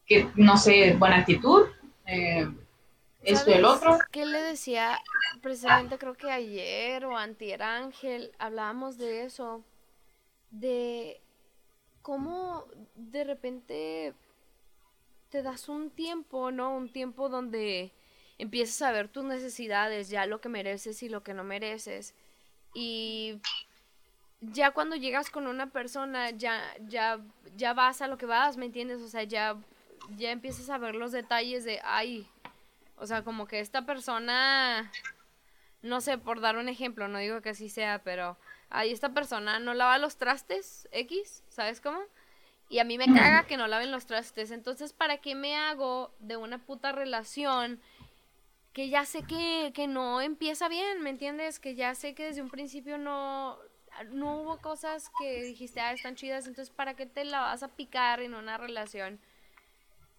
[0.07, 1.67] que, no sé, buena actitud,
[2.07, 2.49] eh,
[3.23, 3.99] esto y el otro.
[4.11, 4.99] ¿Qué le decía?
[5.43, 9.63] Precisamente creo que ayer o antier Ángel hablábamos de eso,
[10.51, 11.21] de
[12.01, 14.15] cómo de repente
[15.31, 16.75] te das un tiempo, ¿no?
[16.75, 17.93] Un tiempo donde
[18.39, 22.15] empiezas a ver tus necesidades, ya lo que mereces y lo que no mereces.
[22.75, 23.41] Y
[24.41, 27.21] ya cuando llegas con una persona, ya, ya,
[27.57, 29.03] ya vas a lo que vas, ¿me entiendes?
[29.03, 29.57] O sea, ya,
[30.17, 32.29] ya empiezas a ver los detalles de, ay,
[32.97, 34.91] o sea, como que esta persona,
[35.83, 38.37] no sé, por dar un ejemplo, no digo que así sea, pero,
[38.71, 42.01] ay, esta persona no lava los trastes, X, ¿sabes cómo?
[42.69, 44.51] Y a mí me caga que no laven los trastes.
[44.51, 47.81] Entonces, ¿para qué me hago de una puta relación
[48.75, 51.01] que ya sé que, que no empieza bien?
[51.03, 51.59] ¿Me entiendes?
[51.61, 53.57] Que ya sé que desde un principio no,
[54.11, 57.69] no hubo cosas que dijiste, ah, están chidas, entonces ¿para qué te la vas a
[57.69, 59.19] picar en una relación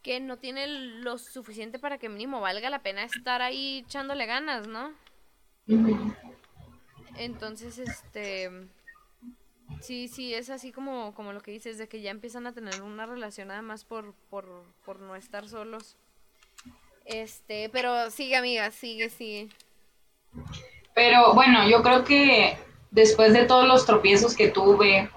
[0.02, 4.68] que no tiene lo suficiente para que mínimo valga la pena estar ahí echándole ganas,
[4.68, 4.94] ¿no?
[7.18, 8.50] Entonces, este...
[9.82, 12.82] Sí, sí, es así como, como lo que dices, de que ya empiezan a tener
[12.82, 15.96] una relación además por, por, por no estar solos.
[17.06, 19.50] Este, pero sigue amiga, sigue, sigue.
[20.94, 22.58] Pero bueno, yo creo que
[22.92, 25.10] después de todos los tropiezos que tuve,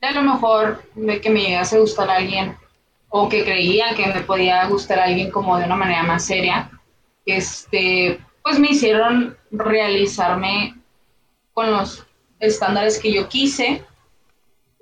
[0.00, 2.56] a lo mejor de que me llegase a gustar a alguien
[3.08, 6.70] o que creía que me podía gustar a alguien como de una manera más seria,
[7.26, 10.74] este, pues me hicieron realizarme
[11.52, 12.06] con los
[12.42, 13.82] estándares que yo quise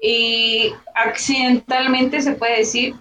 [0.02, 2.94] y accidentalmente se puede decir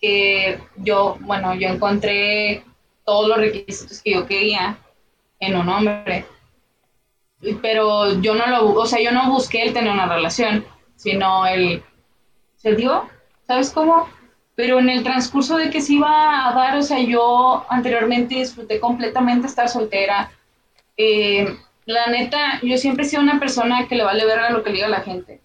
[0.00, 2.64] que yo, bueno, yo encontré
[3.04, 4.76] todos los requisitos que yo quería
[5.38, 6.26] en un hombre
[7.60, 11.82] pero yo no lo, o sea, yo no busqué el tener una relación, sino el,
[12.56, 13.08] se dio,
[13.48, 14.06] ¿sabes cómo?
[14.54, 18.78] pero en el transcurso de que se iba a dar, o sea, yo anteriormente disfruté
[18.78, 20.30] completamente estar soltera.
[20.96, 24.62] Eh, la neta, yo siempre he sido una persona que le vale ver a lo
[24.62, 25.40] que le diga la gente.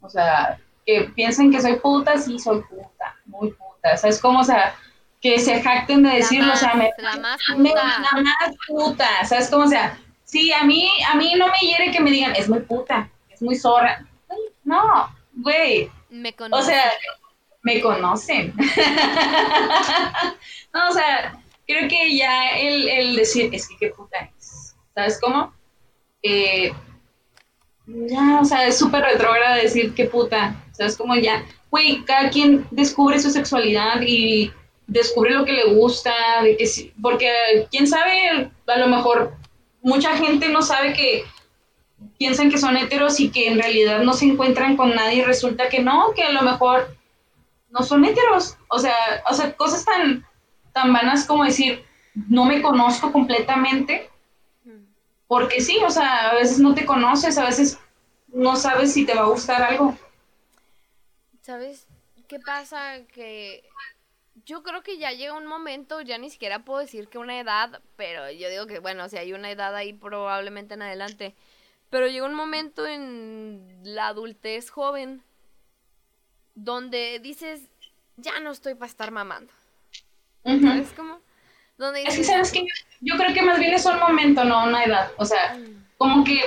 [0.00, 3.94] O sea, que piensen que soy puta, sí soy puta, muy puta.
[3.94, 4.74] O sea, es como, o sea,
[5.20, 7.84] que se jacten de decirlo, o sea, me, la más me- puta.
[8.12, 9.64] la más puta, ¿sabes cómo?
[9.64, 12.60] O sea, sí, a mí, a mí no me hiere que me digan, es muy
[12.60, 14.04] puta, es muy zorra.
[14.64, 16.72] No, güey, Me o conoce.
[16.72, 16.92] sea,
[17.62, 18.54] me conocen.
[20.74, 25.18] no, o sea, creo que ya el, el decir, es que qué puta es, ¿sabes
[25.20, 25.52] cómo?
[26.28, 26.72] Eh,
[27.86, 31.14] ya, o sea, es súper retrógrado decir qué puta, ¿sabes cómo?
[31.14, 34.50] Ya, güey, cada quien descubre su sexualidad y
[34.88, 36.12] descubre lo que le gusta,
[36.42, 37.30] de que porque
[37.70, 39.34] quién sabe, a lo mejor
[39.82, 41.24] mucha gente no sabe que
[42.18, 45.68] piensan que son heteros y que en realidad no se encuentran con nadie y resulta
[45.68, 46.96] que no, que a lo mejor
[47.70, 48.56] no son heteros.
[48.68, 48.94] O sea,
[49.30, 50.26] o sea, cosas tan,
[50.72, 51.84] tan vanas como decir,
[52.28, 54.10] no me conozco completamente.
[55.28, 57.78] Porque sí, o sea, a veces no te conoces, a veces
[58.28, 59.96] no sabes si te va a gustar algo.
[61.42, 61.86] ¿Sabes
[62.28, 63.06] qué pasa?
[63.12, 63.62] Que
[64.44, 67.80] yo creo que ya llega un momento, ya ni siquiera puedo decir que una edad,
[67.96, 71.34] pero yo digo que, bueno, si hay una edad ahí probablemente en adelante,
[71.90, 75.22] pero llega un momento en la adultez joven
[76.54, 77.62] donde dices,
[78.16, 79.52] ya no estoy para estar mamando.
[80.44, 80.62] Ujú.
[80.62, 81.20] ¿Sabes cómo?
[81.78, 82.64] Donde Es que, ¿sabes qué?
[83.00, 85.10] Yo creo que más bien es un momento, no una edad.
[85.18, 85.58] O sea,
[85.98, 86.40] como que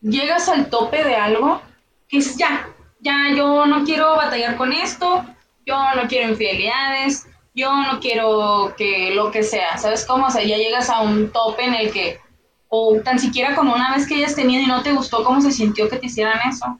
[0.00, 1.60] llegas al tope de algo
[2.08, 2.68] que dices, ya,
[3.00, 5.24] ya, yo no quiero batallar con esto,
[5.66, 10.26] yo no quiero infidelidades, yo no quiero que lo que sea, ¿sabes cómo?
[10.26, 12.20] O sea, ya llegas a un tope en el que,
[12.68, 15.50] o tan siquiera como una vez que hayas tenido y no te gustó cómo se
[15.50, 16.78] sintió que te hicieran eso.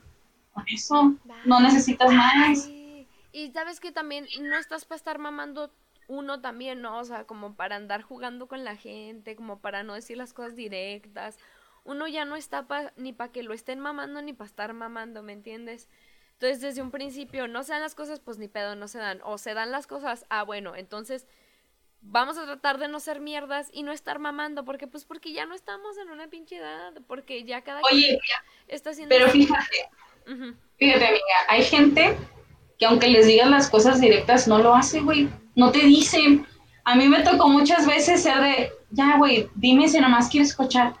[0.53, 1.13] Con eso,
[1.45, 2.69] no necesitas más.
[3.33, 5.71] Y sabes que también no estás para estar mamando
[6.11, 6.99] uno también, ¿no?
[6.99, 10.55] O sea, como para andar jugando con la gente, como para no decir las cosas
[10.55, 11.37] directas.
[11.83, 15.23] Uno ya no está pa- ni para que lo estén mamando ni para estar mamando,
[15.23, 15.89] ¿me entiendes?
[16.33, 19.21] Entonces, desde un principio, no se dan las cosas, pues ni pedo, no se dan.
[19.23, 21.27] O se dan las cosas, ah, bueno, entonces
[22.01, 25.45] vamos a tratar de no ser mierdas y no estar mamando, porque pues porque ya
[25.45, 28.19] no estamos en una pinche edad, porque ya cada Oye, quien
[28.67, 29.15] está haciendo...
[29.15, 29.89] pero fíjate.
[30.77, 32.17] Fíjate, amiga, hay gente
[32.81, 35.29] que aunque les digan las cosas directas, no lo hace, güey.
[35.55, 36.47] No te dicen.
[36.83, 40.95] A mí me tocó muchas veces ser de, ya, güey, dime si nomás quieres escuchar.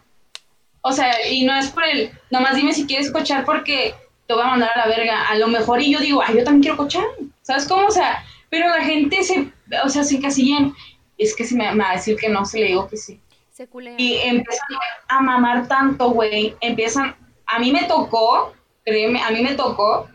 [0.81, 3.95] O sea, y no es por el, nomás dime si quieres escuchar porque
[4.27, 5.27] te voy a mandar a la verga.
[5.27, 7.03] A lo mejor y yo digo, ay, yo también quiero escuchar.
[7.41, 7.87] ¿Sabes cómo?
[7.87, 9.51] O sea, pero la gente se,
[9.83, 10.75] o sea, se encasillan.
[11.17, 13.19] Es que si me, me va a decir que no, se le digo que sí.
[13.51, 13.95] Se culea.
[13.97, 14.67] Y empiezan
[15.07, 16.53] a mamar tanto, güey.
[16.61, 17.15] Empiezan.
[17.47, 18.53] A mí me tocó,
[18.85, 20.07] créeme, a mí me tocó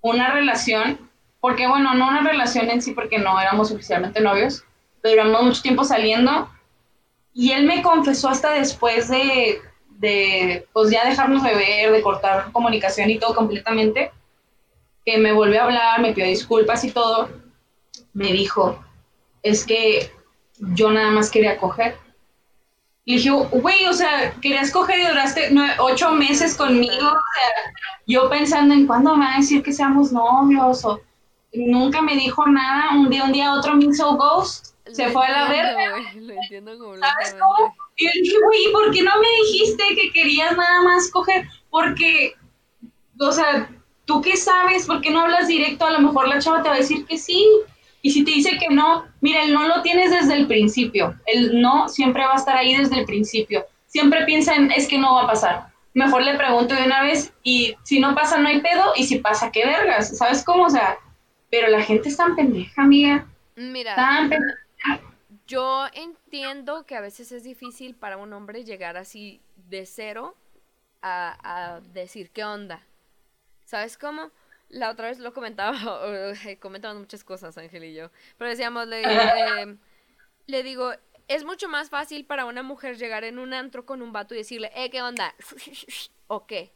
[0.00, 1.10] una relación,
[1.40, 4.64] porque bueno, no una relación en sí, porque no éramos oficialmente novios,
[5.02, 6.48] pero duramos mucho tiempo saliendo.
[7.32, 9.60] Y él me confesó hasta después de,
[9.98, 14.10] de, pues ya dejarnos de ver, de cortar comunicación y todo completamente,
[15.04, 17.30] que me volvió a hablar, me pidió disculpas y todo.
[18.12, 18.82] Me dijo,
[19.42, 20.10] es que
[20.58, 21.96] yo nada más quería coger.
[23.04, 26.92] Y le dije, güey, o sea, querías coger y duraste nueve- ocho meses conmigo.
[26.94, 27.72] O sea,
[28.06, 31.00] yo pensando en cuándo me va a decir que seamos novios o
[31.52, 32.90] nunca me dijo nada.
[32.94, 35.96] Un día, un día otro me hizo ghost, se Lo fue a la verga.
[36.14, 37.74] Lo entiendo ¿Sabes cómo?
[37.96, 41.46] Y yo dije, güey, ¿por qué no me dijiste que querías nada más coger?
[41.70, 42.34] Porque,
[43.18, 43.70] o sea,
[44.04, 44.86] ¿tú qué sabes?
[44.86, 45.86] ¿Por qué no hablas directo?
[45.86, 47.46] A lo mejor la chava te va a decir que sí.
[48.02, 51.14] Y si te dice que no, mira, el no lo tienes desde el principio.
[51.26, 53.66] El no siempre va a estar ahí desde el principio.
[53.86, 55.66] Siempre piensa en, es que no va a pasar.
[55.92, 58.92] Mejor le pregunto de una vez y si no pasa, no hay pedo.
[58.96, 60.16] Y si pasa, qué vergas.
[60.16, 60.64] ¿Sabes cómo?
[60.64, 60.98] O sea,
[61.50, 63.26] pero la gente es tan pendeja, amiga.
[63.56, 65.00] Mira, Tan pendeja.
[65.46, 70.34] yo entiendo que a veces es difícil para un hombre llegar así de cero
[71.02, 71.36] a,
[71.74, 72.80] a decir qué onda.
[73.64, 74.30] ¿Sabes cómo?
[74.70, 75.76] La otra vez lo comentaba,
[76.60, 79.76] comentamos muchas cosas, Ángel y yo, pero decíamos, le, eh,
[80.46, 80.92] le digo,
[81.28, 84.38] es mucho más fácil para una mujer llegar en un antro con un vato y
[84.38, 85.34] decirle, eh, ¿qué onda?
[86.26, 86.72] ¿O qué?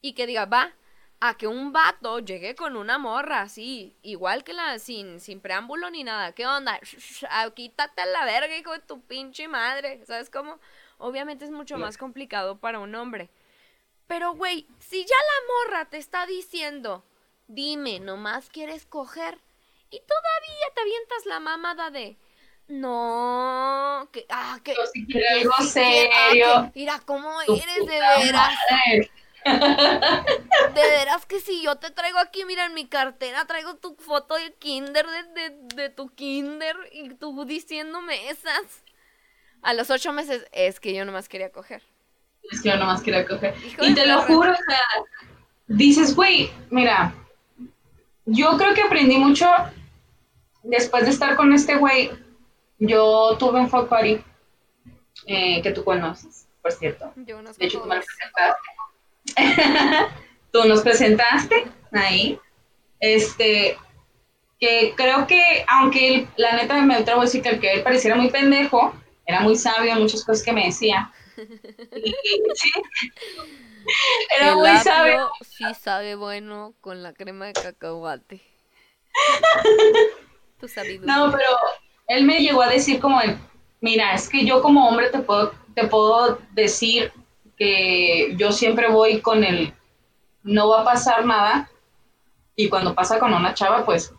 [0.00, 0.72] Y que diga, va,
[1.20, 5.90] a que un vato llegue con una morra así, igual que la, sin, sin preámbulo
[5.90, 6.78] ni nada, ¿qué onda?
[7.30, 10.60] Ah, Quítate a la verga, hijo de tu pinche madre, ¿sabes cómo?
[10.98, 13.30] Obviamente es mucho más complicado para un hombre.
[14.06, 17.04] Pero, güey, si ya la morra te está diciendo,
[17.48, 19.38] dime, nomás quieres coger,
[19.90, 22.16] y todavía te avientas la mamada de,
[22.68, 25.64] no, que, ah, que, Yo sí quiero algo quiero- ah,
[26.30, 26.46] serio.
[26.72, 28.54] que- mira, ¿cómo eres de veras?
[28.70, 29.10] madre.
[30.74, 34.34] De veras que si yo te traigo aquí, mira, en mi cartera traigo tu foto
[34.34, 38.82] de kinder, de, de, de tu kinder, y tú diciéndome esas.
[39.62, 41.82] A los ocho meses, es que yo nomás quería coger.
[42.50, 43.54] Es que yo nomás quería coger.
[43.64, 44.80] Hijo Y te lo juro, o sea,
[45.68, 47.14] dices, güey, mira,
[48.26, 49.46] yo creo que aprendí mucho
[50.62, 52.10] después de estar con este güey.
[52.78, 54.20] Yo tuve un fuck party
[55.26, 57.12] eh, que tú conoces, por cierto.
[57.16, 58.60] Yo no sé De hecho, tú me lo presentaste.
[60.52, 62.38] tú nos presentaste ahí.
[63.00, 63.78] Este,
[64.58, 67.82] que creo que, aunque él, la neta me atrevo a decir que el que él
[67.82, 71.10] pareciera muy pendejo, era muy sabio en muchas cosas que me decía.
[71.36, 72.14] Y-
[72.54, 72.70] sí.
[74.36, 75.30] Era El muy sabio.
[75.42, 78.42] sí sabe bueno con la crema de cacahuate.
[80.60, 81.14] Tu sabiduría.
[81.14, 81.48] No, pero
[82.08, 83.36] él me llegó a decir como, de,
[83.80, 87.12] mira, es que yo como hombre te puedo, te puedo decir
[87.56, 89.72] que yo siempre voy con el,
[90.42, 91.68] no va a pasar nada,
[92.54, 94.12] y cuando pasa con una chava, pues,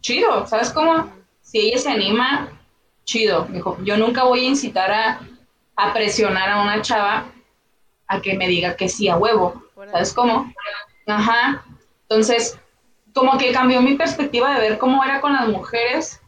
[0.00, 1.12] chido, ¿sabes cómo?
[1.42, 2.48] Si ella se anima,
[3.04, 3.46] chido.
[3.50, 5.20] Dijo, yo nunca voy a incitar a,
[5.76, 7.26] a presionar a una chava
[8.14, 10.52] a que me diga que sí a huevo, ¿sabes cómo?
[11.06, 11.64] Ajá.
[12.02, 12.58] Entonces,
[13.14, 16.20] como que cambió mi perspectiva de ver cómo era con las mujeres,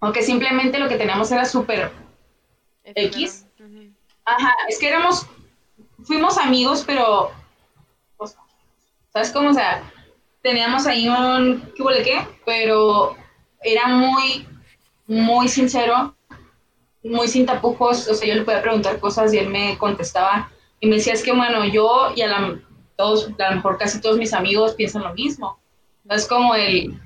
[0.00, 1.90] aunque simplemente lo que teníamos era súper
[2.84, 3.46] X.
[4.24, 5.26] Ajá, es que éramos,
[6.04, 7.30] fuimos amigos, pero,
[8.16, 8.36] pues,
[9.12, 9.50] ¿sabes cómo?
[9.50, 9.82] O sea,
[10.42, 12.26] teníamos ahí un, ¿qué huele qué?
[12.46, 13.16] Pero
[13.60, 14.46] era muy,
[15.06, 16.14] muy sincero,
[17.02, 20.50] muy sin tapujos, o sea, yo le podía preguntar cosas y él me contestaba
[20.84, 22.58] y me decía, es que bueno, yo y a la,
[22.96, 25.58] todos, a lo mejor casi todos mis amigos piensan lo mismo.
[26.08, 27.00] Es como el,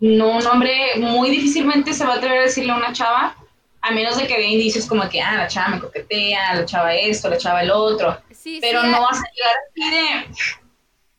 [0.00, 3.36] no, un hombre muy difícilmente se va a atrever a decirle a una chava,
[3.82, 6.94] a menos de que vea indicios como que, ah, la chava me coquetea, la chava
[6.94, 10.34] esto, la chava el otro, Sí, pero sí, no a- vas a llegar así de,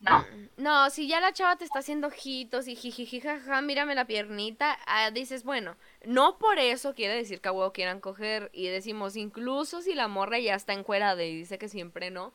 [0.00, 0.24] no,
[0.56, 4.78] No, si ya la chava te está haciendo ojitos y jijiji, jaja, mírame la piernita,
[4.86, 5.76] ah, dices, bueno,
[6.06, 10.08] no por eso quiere decir que a huevo quieran coger y decimos, incluso si la
[10.08, 12.32] morra ya está encuerada y dice que siempre no,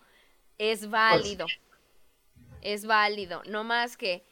[0.58, 1.48] es válido,
[2.62, 4.24] es válido, no más que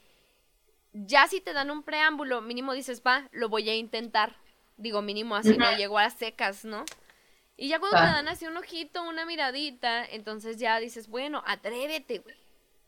[0.92, 4.36] ya si te dan un preámbulo, mínimo dices, va, lo voy a intentar,
[4.76, 6.84] digo, mínimo así no llego a secas, ¿no?
[7.56, 12.18] Y ya cuando te dan así un ojito, una miradita, entonces ya dices, bueno, atrévete,
[12.18, 12.34] güey.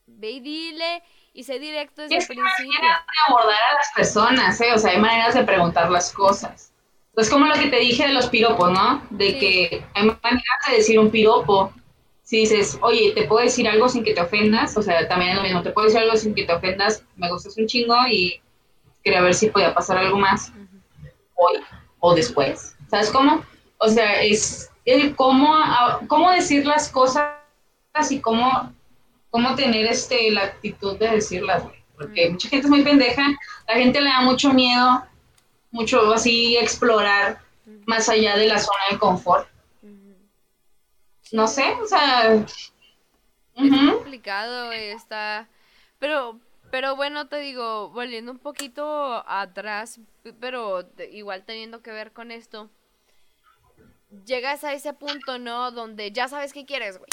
[0.07, 1.03] Ve y dile
[1.35, 2.81] y sé directo desde Es el que hay principio.
[2.81, 4.73] maneras de abordar a las personas, ¿eh?
[4.75, 6.73] O sea, hay maneras de preguntar las cosas.
[7.15, 9.03] Pues como lo que te dije de los piropos, ¿no?
[9.11, 9.39] De Sí.
[9.39, 11.73] que hay maneras de decir un piropo.
[12.23, 14.77] Si dices, oye, ¿te puedo decir algo sin que te ofendas?
[14.77, 17.29] O sea, también es lo mismo, te puedo decir algo sin que te ofendas, me
[17.31, 18.41] gustas un chingo y
[19.05, 20.53] quería ver si podía pasar algo más
[21.35, 21.61] hoy
[22.01, 22.77] o después.
[22.89, 23.45] ¿Sabes cómo?
[23.79, 27.27] O sea, es el cómo, a- cómo decir las cosas
[28.11, 28.73] y cómo,
[29.33, 31.83] cómo tener este, la actitud de decirlas, güey.
[31.97, 33.27] Porque mucha gente es muy pendeja,
[33.67, 35.05] la gente le da mucho miedo,
[35.71, 37.41] mucho así explorar
[37.87, 39.49] más allá de la zona de confort.
[41.33, 42.35] No sé, o sea...
[42.35, 45.49] Es complicado, güey, está...
[45.99, 46.39] Pero,
[46.71, 49.99] pero bueno, te digo, volviendo un poquito atrás,
[50.41, 52.69] pero igual teniendo que ver con esto,
[54.27, 55.71] llegas a ese punto, ¿no?
[55.71, 57.09] Donde ya sabes qué quieres, güey.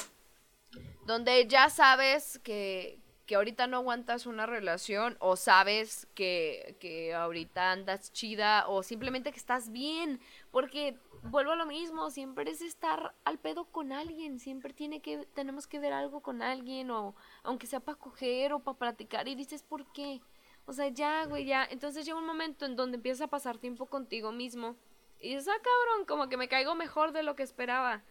[1.09, 7.71] Donde ya sabes que, que ahorita no aguantas una relación o sabes que, que ahorita
[7.71, 10.19] andas chida o simplemente que estás bien.
[10.51, 15.25] Porque vuelvo a lo mismo, siempre es estar al pedo con alguien, siempre tiene que,
[15.33, 19.33] tenemos que ver algo con alguien o aunque sea para coger o para platicar y
[19.33, 20.21] dices, ¿por qué?
[20.67, 21.67] O sea, ya, güey, ya.
[21.71, 24.75] Entonces llega un momento en donde empiezas a pasar tiempo contigo mismo
[25.19, 28.03] y dices, ah, cabrón, como que me caigo mejor de lo que esperaba.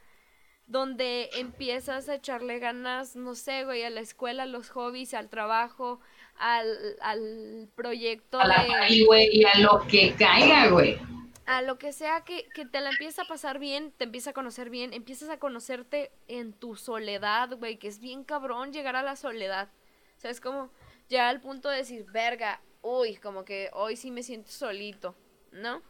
[0.69, 5.29] Donde empiezas a echarle ganas, no sé, güey, a la escuela, a los hobbies, al
[5.31, 6.01] trabajo,
[6.37, 6.69] al,
[7.01, 10.99] al proyecto A la de güey, y a lo que caiga, güey.
[11.47, 14.33] a lo que sea que, que te la empieza a pasar bien, te empieza a
[14.35, 19.03] conocer bien, empiezas a conocerte en tu soledad, güey, que es bien cabrón llegar a
[19.03, 19.71] la soledad.
[20.19, 20.71] O sea, es como
[21.09, 25.17] llegar al punto de decir, verga, uy, como que hoy sí me siento solito,
[25.53, 25.83] ¿no?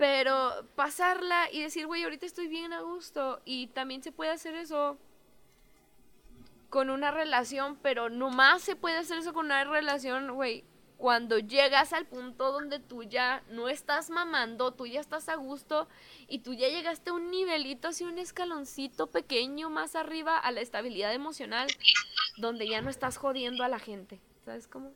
[0.00, 3.42] Pero pasarla y decir, güey, ahorita estoy bien a gusto.
[3.44, 4.96] Y también se puede hacer eso
[6.70, 10.64] con una relación, pero nomás se puede hacer eso con una relación, güey,
[10.96, 15.86] cuando llegas al punto donde tú ya no estás mamando, tú ya estás a gusto
[16.28, 20.62] y tú ya llegaste a un nivelito, así un escaloncito pequeño más arriba a la
[20.62, 21.68] estabilidad emocional,
[22.38, 24.92] donde ya no estás jodiendo a la gente, ¿sabes cómo?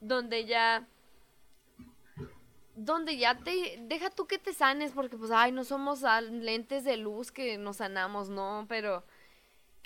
[0.00, 0.88] Donde ya
[2.76, 6.96] donde ya te deja tú que te sanes porque pues ay no somos lentes de
[6.96, 9.02] luz que nos sanamos no pero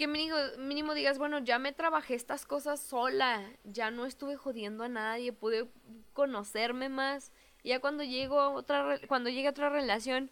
[0.00, 4.82] que mínimo, mínimo digas, bueno, ya me trabajé estas cosas sola, ya no estuve jodiendo
[4.82, 5.68] a nadie, pude
[6.14, 7.32] conocerme más.
[7.62, 10.30] Y ya cuando llego a otra, cuando llegue a otra relación,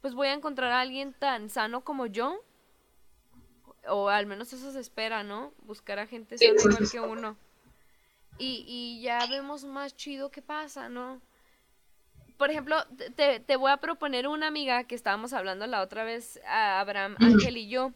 [0.00, 2.42] pues voy a encontrar a alguien tan sano como yo.
[3.86, 5.52] O al menos eso se espera, ¿no?
[5.66, 7.36] Buscar a gente sana igual que uno.
[8.38, 11.20] Y, y ya vemos más chido qué pasa, ¿no?
[12.40, 12.82] Por ejemplo,
[13.16, 17.16] te, te voy a proponer una amiga que estábamos hablando la otra vez, a Abraham,
[17.20, 17.92] Ángel y yo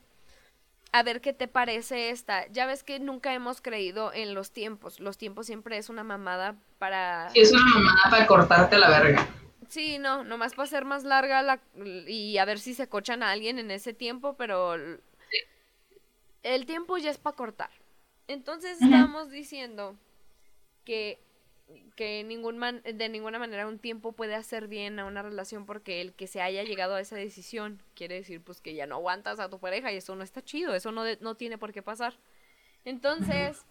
[0.93, 2.47] a ver qué te parece esta.
[2.49, 5.01] Ya ves que nunca hemos creído en los tiempos.
[5.01, 7.31] Los tiempos siempre es una mamada para...
[7.31, 9.27] Sí, es una mamada para cortarte la verga.
[9.71, 11.59] Sí, no, nomás para ser más larga la...
[12.07, 14.75] y a ver si se cochan a alguien en ese tiempo, pero
[16.43, 17.71] el tiempo ya es para cortar.
[18.29, 19.97] Entonces estamos diciendo
[20.85, 21.19] que
[21.97, 26.13] que ningún de ninguna manera un tiempo puede hacer bien a una relación porque el
[26.13, 29.49] que se haya llegado a esa decisión quiere decir pues que ya no aguantas a
[29.49, 32.15] tu pareja y eso no está chido, eso no, no tiene por qué pasar.
[32.85, 33.65] Entonces,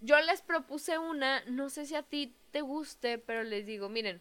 [0.00, 4.20] yo les propuse una, no sé si a ti te guste, pero les digo, miren,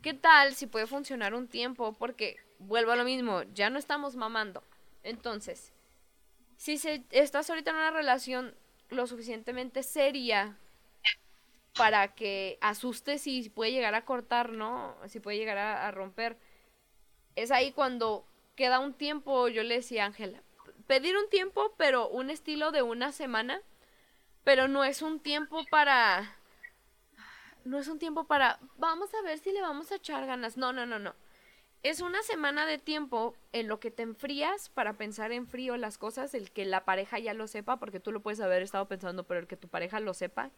[0.00, 1.92] ¿qué tal si puede funcionar un tiempo?
[1.94, 4.62] Porque vuelvo a lo mismo, ya no estamos mamando.
[5.02, 5.72] Entonces,
[6.56, 8.54] si se, estás ahorita en una relación
[8.90, 10.56] lo suficientemente seria
[11.74, 14.96] para que asuste si puede llegar a cortar, ¿no?
[15.06, 16.36] Si puede llegar a, romper.
[17.36, 20.42] Es ahí cuando queda un tiempo, yo le decía a Ángela,
[20.86, 23.62] pedir un tiempo, pero un estilo de una semana,
[24.44, 26.36] pero no es un tiempo para...
[27.64, 28.58] No es un tiempo para...
[28.76, 30.56] Vamos a ver si le vamos a echar ganas.
[30.56, 31.14] No, no, no, no.
[31.84, 35.96] Es una semana de tiempo en lo que te enfrías para pensar en frío las
[35.96, 39.24] cosas, el que la pareja ya lo sepa, porque tú lo puedes haber estado pensando,
[39.24, 40.50] pero el que tu pareja lo sepa,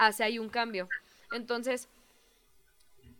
[0.00, 0.88] hace ahí un cambio.
[1.30, 1.88] Entonces,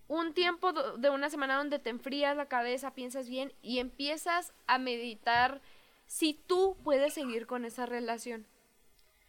[0.09, 4.79] un tiempo de una semana donde te enfrías la cabeza, piensas bien y empiezas a
[4.79, 5.61] meditar
[6.07, 8.47] si tú puedes seguir con esa relación.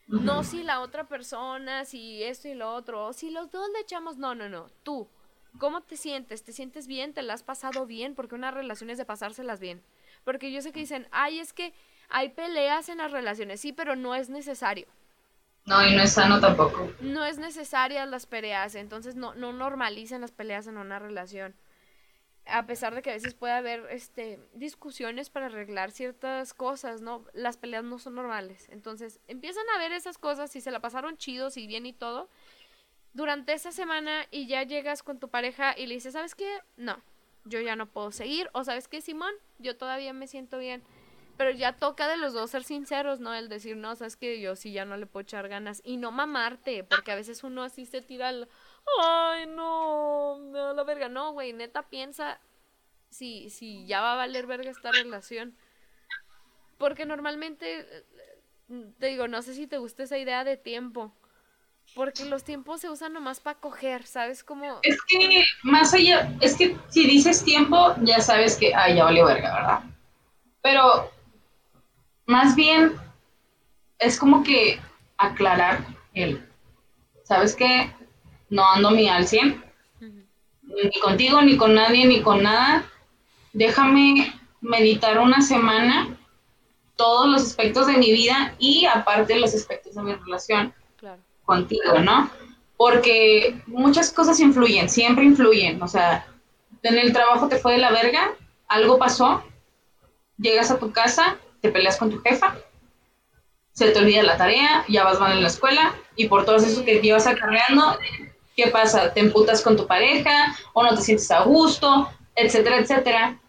[0.08, 4.18] No si la otra persona, si esto y lo otro, si los dos le echamos,
[4.18, 5.08] no, no, no, tú.
[5.60, 6.44] ¿Cómo te sientes?
[6.44, 7.14] ¿Te sientes bien?
[7.14, 8.16] ¿Te la has pasado bien?
[8.16, 9.84] Porque una relación es de pasárselas bien.
[10.24, 11.74] Porque yo sé que dicen, ay, es que
[12.10, 14.88] hay peleas en las relaciones, sí, pero no es necesario.
[15.72, 16.92] No, y no es sano tampoco.
[17.00, 21.56] No es necesaria las peleas, entonces no, no normalicen las peleas en una relación.
[22.46, 27.24] A pesar de que a veces puede haber este, discusiones para arreglar ciertas cosas, ¿no?
[27.32, 28.68] Las peleas no son normales.
[28.70, 32.28] Entonces, empiezan a ver esas cosas, si se la pasaron chidos y bien y todo,
[33.14, 36.50] durante esa semana y ya llegas con tu pareja y le dices, ¿sabes qué?
[36.76, 37.02] No,
[37.46, 38.50] yo ya no puedo seguir.
[38.52, 39.34] O ¿sabes qué, Simón?
[39.58, 40.84] Yo todavía me siento bien
[41.38, 43.34] pero ya toca de los dos ser sinceros, ¿no?
[43.34, 45.82] El decir, no, sabes que yo sí ya no le puedo echar ganas.
[45.84, 48.48] Y no mamarte, porque a veces uno así se tira el,
[49.02, 51.10] ay, no, me da la verga.
[51.10, 52.40] No, güey, neta piensa
[53.10, 55.56] si, si ya va a valer verga esta relación.
[56.78, 57.86] Porque normalmente,
[59.00, 61.14] te digo, no sé si te gusta esa idea de tiempo.
[61.94, 64.44] Porque los tiempos se usan nomás para coger, ¿sabes?
[64.44, 64.80] Como...
[64.84, 69.26] Es que más allá, es que si dices tiempo, ya sabes que, ay, ya valió
[69.26, 69.80] verga, ¿verdad?
[70.62, 71.12] Pero
[72.32, 72.94] más bien
[74.00, 74.80] es como que
[75.18, 76.48] aclarar el,
[77.24, 77.94] ¿sabes qué?
[78.50, 79.64] No ando mi al 100,
[80.00, 82.86] ni contigo, ni con nadie, ni con nada.
[83.52, 86.08] Déjame meditar una semana
[86.96, 90.74] todos los aspectos de mi vida y aparte los aspectos de mi relación
[91.44, 92.30] contigo, ¿no?
[92.78, 95.82] Porque muchas cosas influyen, siempre influyen.
[95.84, 96.26] O sea,
[96.82, 98.36] en el trabajo te fue de la verga,
[98.68, 99.44] algo pasó,
[100.38, 102.56] llegas a tu casa, te peleas con tu jefa,
[103.74, 106.84] se te olvida la tarea, ya vas mal en la escuela y por todo eso
[106.84, 107.98] que llevas acarreando,
[108.56, 109.14] ¿qué pasa?
[109.14, 113.40] Te emputas con tu pareja o no te sientes a gusto, etcétera, etcétera.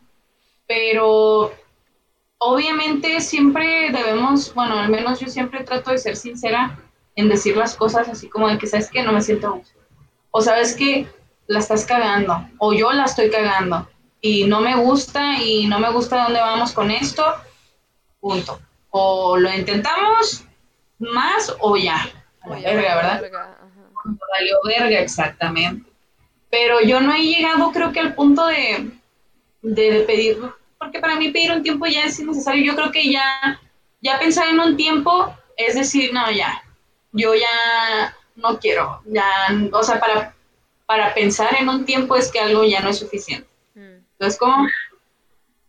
[0.66, 1.52] Pero
[2.38, 6.78] obviamente siempre debemos, bueno, al menos yo siempre trato de ser sincera
[7.14, 9.78] en decir las cosas así como de que sabes que no me siento a gusto.
[10.30, 11.06] O sabes que
[11.46, 13.88] la estás cagando, o yo la estoy cagando,
[14.20, 17.22] y no me gusta, y no me gusta dónde vamos con esto,
[18.22, 18.58] punto.
[18.90, 20.44] O lo intentamos
[20.98, 22.08] más o ya.
[22.46, 23.20] verga, ¿verdad?
[23.20, 23.58] Verga,
[24.04, 25.90] Valió verga, exactamente.
[26.50, 28.90] Pero yo no he llegado, creo que al punto de,
[29.62, 30.38] de, pedir,
[30.78, 32.64] porque para mí pedir un tiempo ya es innecesario.
[32.64, 33.60] Yo creo que ya,
[34.00, 36.62] ya pensar en un tiempo es decir, no, ya,
[37.12, 39.26] yo ya no quiero, ya,
[39.72, 40.34] o sea, para,
[40.86, 43.48] para pensar en un tiempo es que algo ya no es suficiente.
[43.74, 44.00] Mm.
[44.12, 44.66] Entonces, como,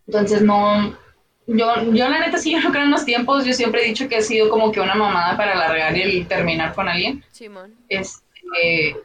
[0.08, 0.97] entonces no,
[1.48, 4.08] yo, yo la neta sí yo no creo en los tiempos, yo siempre he dicho
[4.08, 7.24] que ha sido como que una mamada para alargar y terminar con alguien.
[7.32, 7.76] Simón.
[7.89, 8.98] Este,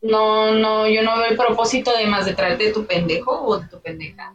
[0.00, 3.58] no, no, yo no veo el propósito de más de traerte de tu pendejo o
[3.58, 4.34] de tu pendeja.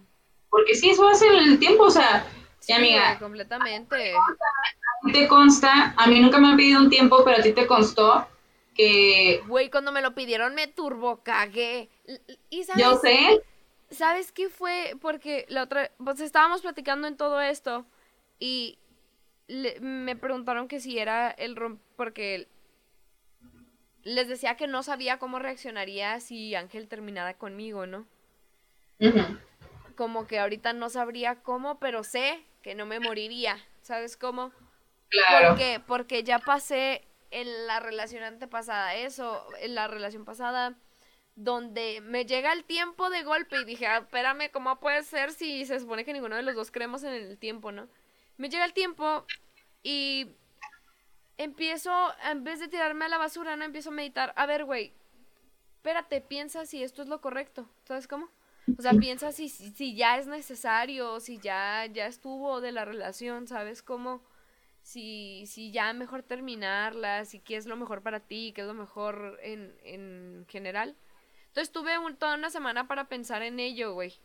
[0.50, 2.26] Porque sí, eso hace el tiempo, o sea,
[2.68, 3.18] Sí, amiga.
[3.18, 4.14] completamente.
[4.14, 7.54] A ti te consta, a mí nunca me han pedido un tiempo, pero a ti
[7.54, 8.28] te constó
[8.76, 9.42] que...
[9.48, 11.90] Güey, cuando me lo pidieron me turbo cagué.
[12.50, 13.42] ¿Y sabes, Yo sé.
[13.90, 14.96] ¿Sabes qué fue?
[15.02, 15.92] Porque la otra...
[15.98, 17.86] Pues estábamos platicando en todo esto
[18.40, 18.78] y
[19.48, 21.80] le- me preguntaron que si era el rom...
[21.96, 22.48] Porque
[24.04, 28.06] les decía que no sabía cómo reaccionaría si Ángel terminara conmigo, ¿no?
[29.96, 33.58] Como que ahorita no sabría cómo, pero sé que no me moriría.
[33.82, 34.52] ¿Sabes cómo?
[35.10, 35.50] Claro.
[35.50, 35.82] ¿Por qué?
[35.86, 40.76] Porque ya pasé en la relación antepasada eso, en la relación pasada,
[41.38, 45.66] donde me llega el tiempo de golpe y dije, ah, espérame, ¿cómo puede ser si
[45.66, 47.88] se supone que ninguno de los dos creemos en el tiempo, ¿no?
[48.38, 49.26] Me llega el tiempo
[49.84, 50.36] y
[51.38, 51.92] empiezo,
[52.30, 54.92] en vez de tirarme a la basura, no empiezo a meditar, a ver, güey,
[55.76, 58.30] espérate, piensa si esto es lo correcto, ¿sabes cómo?
[58.78, 62.84] O sea, piensa si, si, si ya es necesario, si ya, ya estuvo de la
[62.84, 64.22] relación, ¿sabes cómo?
[64.88, 68.74] si, si ya mejor terminarla, si qué es lo mejor para ti, qué es lo
[68.74, 70.96] mejor en, en general.
[71.58, 74.16] Entonces tuve un- toda una semana para pensar en ello, güey.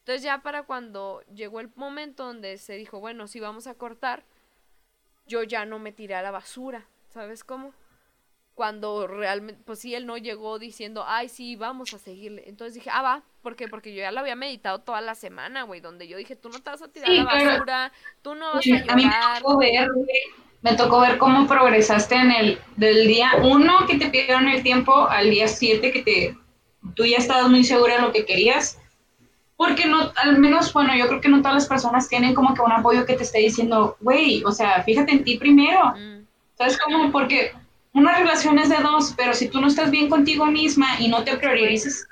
[0.00, 4.24] Entonces ya para cuando llegó el momento donde se dijo, bueno, si vamos a cortar,
[5.26, 7.74] yo ya no me tiré a la basura, ¿sabes cómo?
[8.54, 12.48] Cuando realmente, pues sí, él no llegó diciendo, ay, sí, vamos a seguirle.
[12.48, 13.68] Entonces dije, ah, va, ¿por qué?
[13.68, 16.60] Porque yo ya lo había meditado toda la semana, güey, donde yo dije, tú no
[16.62, 19.14] te vas a tirar Sí, a la basura, tú no vas a a mí me
[19.14, 19.44] llorar.
[19.44, 20.08] tocó ver, güey,
[20.62, 25.08] me tocó ver cómo progresaste en el del día uno que te pidieron el tiempo
[25.08, 26.36] al día siete que te
[26.94, 28.78] tú ya estabas muy segura de lo que querías.
[29.56, 32.62] Porque no, al menos, bueno, yo creo que no todas las personas tienen como que
[32.62, 35.94] un apoyo que te esté diciendo, güey, o sea, fíjate en ti primero.
[35.96, 36.24] Mm.
[36.56, 37.10] ¿Sabes cómo?
[37.10, 37.52] Porque
[37.92, 41.24] una relación es de dos, pero si tú no estás bien contigo misma y no
[41.24, 42.06] te priorizas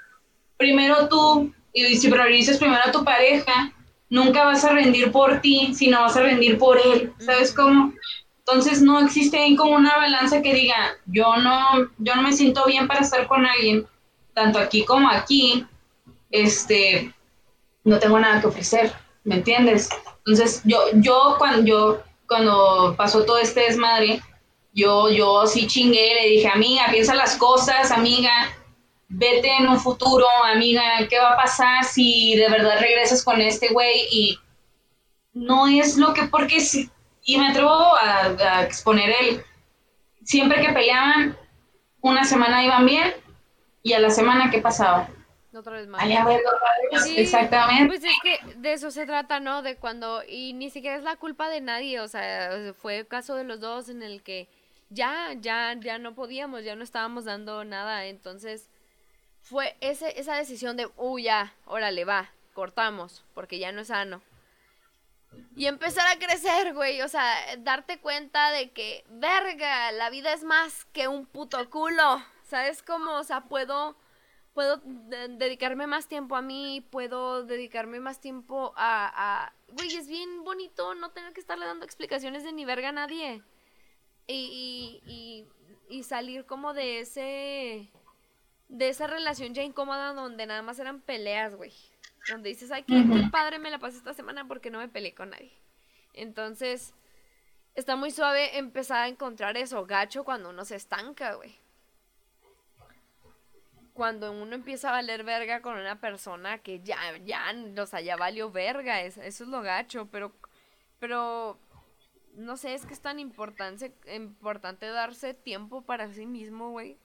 [0.57, 3.73] primero tú, y si priorizas primero a tu pareja,
[4.09, 7.13] nunca vas a rendir por ti, sino vas a rendir por él.
[7.19, 7.93] ¿Sabes cómo?
[8.39, 12.65] Entonces no existe ahí como una balanza que diga, yo no, yo no me siento
[12.67, 13.87] bien para estar con alguien,
[14.37, 15.67] tanto aquí como aquí,
[16.31, 17.11] este,
[17.85, 18.93] no tengo nada que ofrecer,
[19.25, 19.89] ¿me entiendes?
[20.19, 24.21] Entonces yo, yo cuando yo, cuando pasó todo este desmadre,
[24.75, 28.31] yo, yo sí chingué, le dije, amiga, piensa las cosas, amiga,
[29.09, 33.69] vete en un futuro, amiga, ¿qué va a pasar si de verdad regresas con este
[33.69, 34.07] güey?
[34.11, 34.39] Y
[35.33, 36.91] no es lo que, porque sí,
[37.25, 39.43] y me atrevo a, a exponer el,
[40.25, 41.35] siempre que peleaban,
[42.03, 43.15] una semana iban bien,
[43.87, 45.09] y a la semana, ¿qué pasaba?
[45.55, 46.03] Otra vez más.
[46.03, 47.05] Ay, a ver, otra vez.
[47.05, 47.87] Sí, Exactamente.
[47.87, 49.63] Pues es que de eso se trata, ¿no?
[49.63, 53.37] De cuando, y ni siquiera es la culpa de nadie, o sea, fue el caso
[53.37, 54.49] de los dos en el que
[54.91, 58.69] ya, ya, ya no podíamos, ya no estábamos dando nada, entonces
[59.41, 64.21] fue ese, esa decisión de, uy, ya, órale, va, cortamos, porque ya no es sano.
[65.55, 67.25] Y empezar a crecer, güey, o sea,
[67.59, 73.17] darte cuenta de que, verga, la vida es más que un puto culo, ¿sabes cómo?
[73.19, 73.97] O sea, puedo
[74.57, 79.53] puedo de- dedicarme más tiempo a mí, puedo dedicarme más tiempo a, a...
[79.69, 83.43] Güey, es bien bonito no tener que estarle dando explicaciones de ni verga a nadie.
[84.27, 85.13] Y, y,
[85.91, 87.93] y, y salir como de ese...
[88.69, 91.75] De esa relación ya incómoda donde nada más eran peleas, güey.
[92.31, 95.15] Donde dices, ay, qué, qué padre me la pasé esta semana porque no me peleé
[95.15, 95.53] con nadie.
[96.15, 96.95] Entonces,
[97.75, 101.55] está muy suave empezar a encontrar eso, gacho, cuando uno se estanca, güey
[103.97, 107.43] cuando uno empieza a valer verga con una persona que ya, ya,
[107.83, 110.33] o sea, ya valió verga, es- eso es lo gacho, pero,
[111.01, 111.59] pero,
[112.37, 116.99] no sé, es que es tan importante, importante darse tiempo para sí mismo, güey.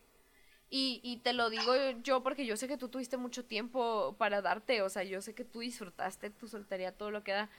[0.70, 1.74] Y, y te lo digo
[2.04, 5.36] yo porque yo sé que tú tuviste mucho tiempo para darte, o sea, yo sé
[5.36, 7.50] que tú disfrutaste tu soltería, todo lo que da,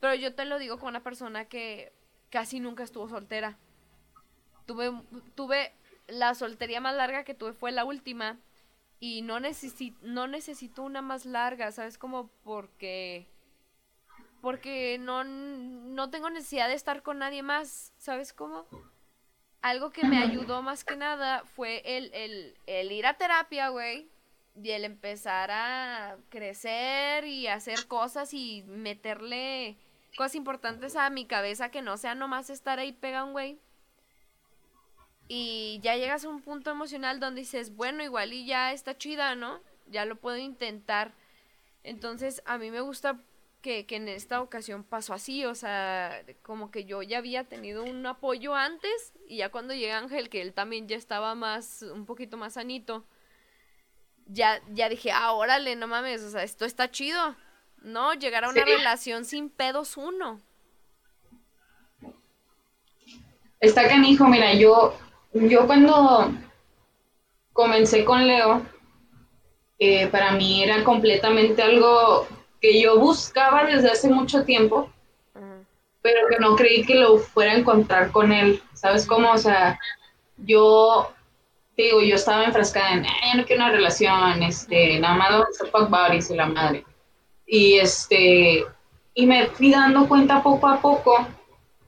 [0.00, 1.92] pero yo te lo digo con una persona que
[2.30, 3.58] casi nunca estuvo soltera.
[4.66, 4.90] Tuve,
[5.34, 5.72] tuve,
[6.08, 8.38] la soltería más larga que tuve fue la última
[9.00, 11.98] y no necesito no necesito una más larga, ¿sabes?
[11.98, 13.26] Como porque
[14.40, 18.66] porque no no tengo necesidad de estar con nadie más, ¿sabes cómo?
[19.62, 24.08] Algo que me ayudó más que nada fue el, el, el ir a terapia, güey,
[24.54, 29.76] y el empezar a crecer y hacer cosas y meterle
[30.16, 33.58] cosas importantes a mi cabeza que no sea nomás estar ahí pega un güey.
[35.28, 39.34] Y ya llegas a un punto emocional donde dices, bueno, igual y ya está chida,
[39.34, 39.60] ¿no?
[39.88, 41.12] Ya lo puedo intentar.
[41.82, 43.18] Entonces, a mí me gusta
[43.62, 47.82] que, que en esta ocasión pasó así, o sea, como que yo ya había tenido
[47.84, 52.06] un apoyo antes y ya cuando llega Ángel, que él también ya estaba más, un
[52.06, 53.04] poquito más sanito,
[54.26, 57.36] ya, ya dije, ah, órale, no mames, o sea, esto está chido,
[57.82, 58.14] ¿no?
[58.14, 58.70] Llegar a una Sí.
[58.70, 60.40] relación sin pedos uno,
[63.60, 64.96] está canijo, mira, yo,
[65.40, 66.32] yo cuando
[67.52, 68.62] comencé con Leo,
[69.78, 72.26] eh, para mí era completamente algo
[72.60, 74.90] que yo buscaba desde hace mucho tiempo,
[76.02, 78.62] pero que no creí que lo fuera a encontrar con él.
[78.74, 79.32] ¿Sabes cómo?
[79.32, 79.78] O sea,
[80.38, 81.12] yo
[81.76, 85.30] digo, yo estaba enfrascada en, ya no quiero una relación, este, nada más
[85.70, 86.84] fuck buddies y la madre.
[87.46, 88.64] Y este,
[89.14, 91.26] y me fui dando cuenta poco a poco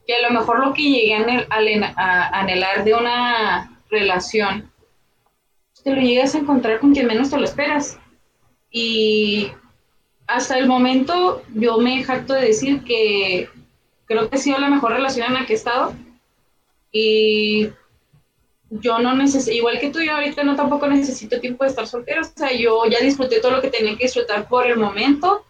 [0.09, 4.71] que a lo mejor lo que llegué a, anhelar de una relación,
[5.83, 7.99] te lo llegas a encontrar con quien menos te lo esperas.
[8.71, 9.51] Y
[10.25, 13.49] hasta el momento yo me jacto de decir que
[14.05, 15.93] creo que ha sido la mejor relación en la que he estado.
[16.91, 17.69] Y
[18.71, 22.21] yo no necesito, igual que tú, yo ahorita no tampoco necesito tiempo de estar soltero.
[22.21, 25.45] O sea, yo ya disfruté todo lo que tenía que disfrutar por el momento.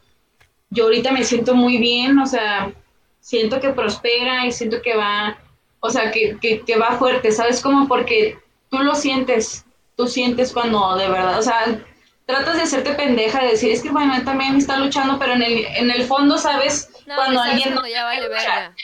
[0.69, 2.73] Yo ahorita me siento muy bien, o sea,
[3.19, 5.37] siento que prospera y siento que va,
[5.79, 7.61] o sea, que, que, va fuerte, ¿sabes?
[7.61, 8.37] Como porque
[8.69, 9.65] tú lo sientes,
[9.95, 11.81] tú sientes cuando de verdad, o sea,
[12.25, 15.65] tratas de hacerte pendeja, de decir, es que bueno, también está luchando, pero en el,
[15.65, 18.75] en el fondo sabes cuando alguien no ya vale verga.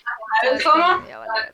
[0.42, 1.04] ¿Sabes cómo?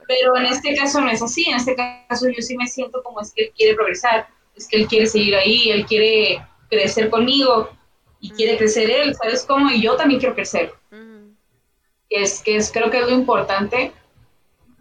[0.08, 3.22] Pero en este caso no es así, en este caso yo sí me siento como
[3.22, 7.70] es que él quiere progresar, es que él quiere seguir ahí, él quiere crecer conmigo
[8.20, 9.70] y quiere crecer él, ¿sabes cómo?
[9.70, 10.74] Y yo también quiero crecer
[12.12, 13.94] es que es, creo que es lo importante,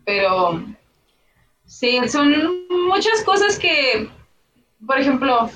[0.05, 0.63] pero
[1.65, 4.11] sí, son muchas cosas que,
[4.85, 5.49] por ejemplo,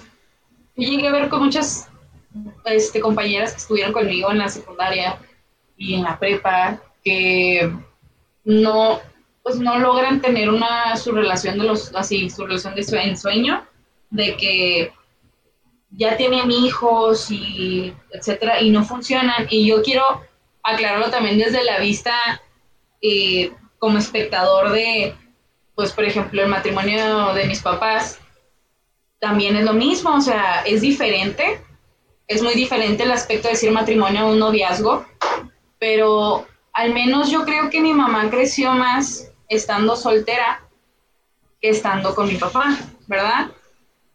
[0.77, 1.89] llegué a ver con muchas
[2.65, 5.19] este, compañeras que estuvieron conmigo en la secundaria
[5.77, 7.71] y en la prepa, que
[8.45, 9.01] no,
[9.43, 13.67] pues no logran tener una, su relación de los, así, su relación de sueño,
[14.11, 14.93] de que
[15.91, 20.05] ya tienen hijos y etcétera, y no funcionan, y yo quiero
[20.65, 22.15] aclararlo también desde la vista
[23.01, 25.15] eh, como espectador de,
[25.75, 28.19] pues por ejemplo, el matrimonio de mis papás,
[29.21, 31.63] también es lo mismo, o sea, es diferente,
[32.27, 35.07] es muy diferente el aspecto de decir matrimonio a un noviazgo,
[35.79, 40.63] pero al menos yo creo que mi mamá creció más estando soltera
[41.61, 43.51] que estando con mi papá, ¿verdad?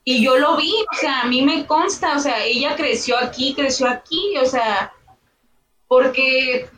[0.04, 3.54] Y yo lo vi, o sea, a mí me consta, o sea, ella creció aquí,
[3.54, 4.92] creció aquí, o sea,
[5.90, 6.70] porque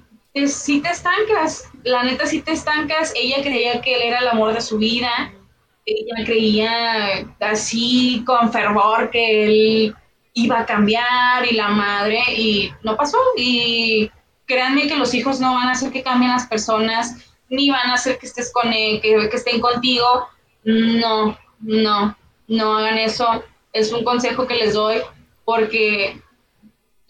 [0.48, 4.54] si te estancas, la neta si te estancas, ella creía que él era el amor
[4.54, 5.32] de su vida,
[5.86, 9.96] ella creía así con fervor que él
[10.34, 14.10] iba a cambiar y la madre, y no pasó, y
[14.46, 17.18] créanme que los hijos no van a hacer que cambien las personas,
[17.50, 20.30] ni van a hacer que estés con él, que, que estén contigo,
[20.64, 23.44] no, no, no hagan eso,
[23.74, 25.02] es un consejo que les doy,
[25.44, 26.22] porque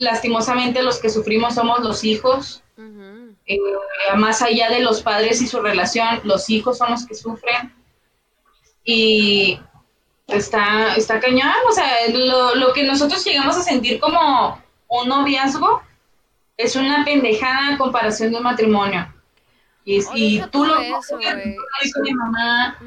[0.01, 2.63] lastimosamente los que sufrimos somos los hijos.
[3.45, 3.57] Eh,
[4.17, 7.73] más allá de los padres y su relación, los hijos son los que sufren.
[8.83, 9.59] Y
[10.27, 15.83] está, está cañón, o sea, lo, que nosotros llegamos a sentir como un noviazgo
[16.57, 19.13] es una pendejada en comparación de un matrimonio.
[19.85, 21.17] Y, tú lo eso,
[22.15, 22.79] mamá.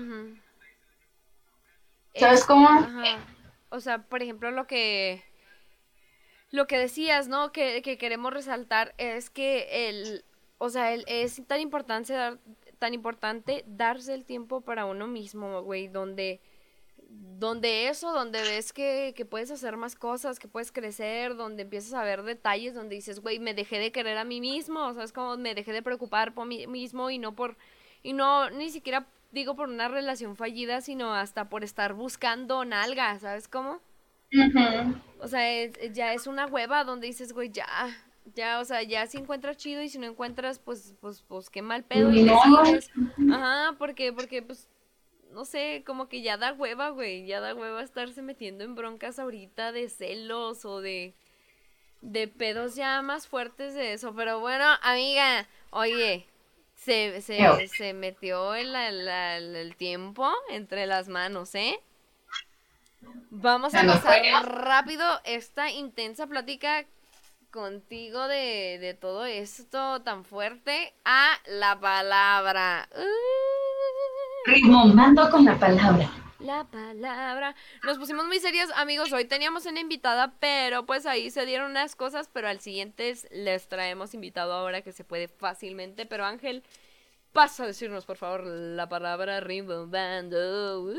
[2.17, 2.89] ¿Sabes cómo?
[3.69, 5.23] O sea, por ejemplo, lo que
[6.55, 7.51] lo que decías, ¿no?
[7.51, 10.25] Que, queremos resaltar es que el,
[10.59, 12.39] o sea, el, es tan importante, dar,
[12.79, 16.41] tan importante darse el tiempo para uno mismo, güey, donde,
[17.09, 21.93] donde eso, donde ves que, que, puedes hacer más cosas, que puedes crecer, donde empiezas
[21.93, 25.03] a ver detalles, donde dices, güey, me dejé de querer a mí mismo, o sea,
[25.03, 27.57] es como me dejé de preocupar por mí mismo y no por,
[28.05, 33.19] y no, ni siquiera digo por una relación fallida, sino hasta por estar buscando nalga,
[33.19, 33.81] ¿sabes cómo?
[35.21, 37.67] O sea, ya es una hueva donde dices, güey, ya,
[38.35, 41.63] ya, o sea, ya si encuentras chido y si no encuentras, pues, pues, pues qué
[41.63, 42.29] mal pedo y
[43.33, 44.69] Ajá, porque, porque, pues,
[45.31, 49.19] no sé, como que ya da hueva, güey, ya da hueva estarse metiendo en broncas
[49.19, 51.15] ahorita de celos o de,
[52.03, 54.15] de pedos ya más fuertes de eso.
[54.15, 56.27] Pero bueno, amiga, oye,
[56.77, 61.81] se, se, se metió el, el tiempo entre las manos, ¿eh?
[63.31, 66.85] Vamos a pasar rápido esta intensa plática
[67.51, 72.89] contigo de, todo esto tan fuerte a la palabra.
[74.47, 76.11] Rimomando con la palabra.
[76.41, 77.55] La palabra.
[77.85, 79.13] Nos pusimos muy serios, amigos.
[79.13, 83.69] Hoy teníamos una invitada, pero pues ahí se dieron unas cosas, pero al siguiente les
[83.69, 86.07] traemos invitado ahora que se puede fácilmente.
[86.07, 86.65] Pero Ángel,
[87.33, 90.93] pasa a decirnos por favor la palabra rimbombando.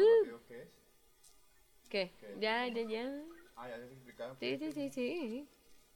[1.95, 2.11] ¿Qué?
[2.41, 3.09] Ya, ya, ya.
[3.55, 4.35] Ah, ya te explicaron.
[4.37, 5.47] Sí, sí, sí, sí.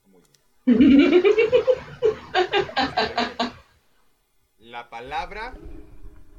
[0.06, 0.22] Muy
[0.64, 0.64] bien.
[4.56, 5.52] La palabra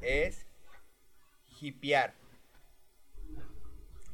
[0.00, 0.44] es
[1.60, 2.12] Hipear.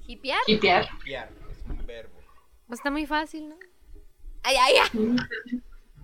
[0.07, 0.41] ¿Hipear?
[0.47, 0.85] Hipear.
[0.85, 2.21] Hipear es un verbo.
[2.67, 3.57] Pues está muy fácil, ¿no?
[4.43, 5.17] Ay, ay, ay.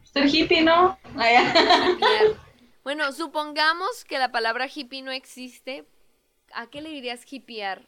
[0.05, 0.99] Ser hippie, ¿no?
[1.19, 2.39] Ay, Hipear.
[2.83, 5.85] Bueno, supongamos que la palabra hippie no existe.
[6.55, 7.83] ¿A qué le dirías hipear?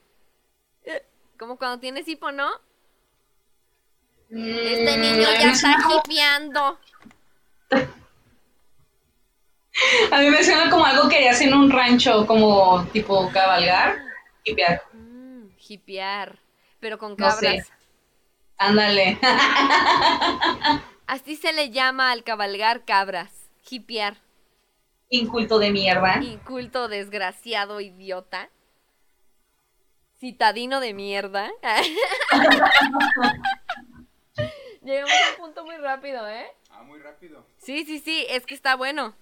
[1.39, 2.49] Como cuando tienes hipo, ¿no?
[4.31, 6.79] Este Mm, niño a mí ya está hipeando.
[10.11, 13.99] A mí me suena como algo que hace en un rancho, como tipo cabalgar.
[14.45, 14.83] Hipear.
[14.93, 16.39] Mm, hipear.
[16.81, 17.47] Pero con No sé.
[17.47, 17.73] cabras.
[18.59, 19.19] Ándale.
[21.07, 23.51] Así se le llama al cabalgar cabras.
[23.69, 24.17] Hipear.
[25.11, 26.19] Inculto de mierda.
[26.23, 28.51] Inculto, desgraciado, idiota.
[30.19, 31.51] Citadino de mierda.
[34.83, 36.47] Llegamos a un punto muy rápido, ¿eh?
[36.71, 37.45] Ah, muy rápido.
[37.59, 39.15] Sí, sí, sí, es que está bueno.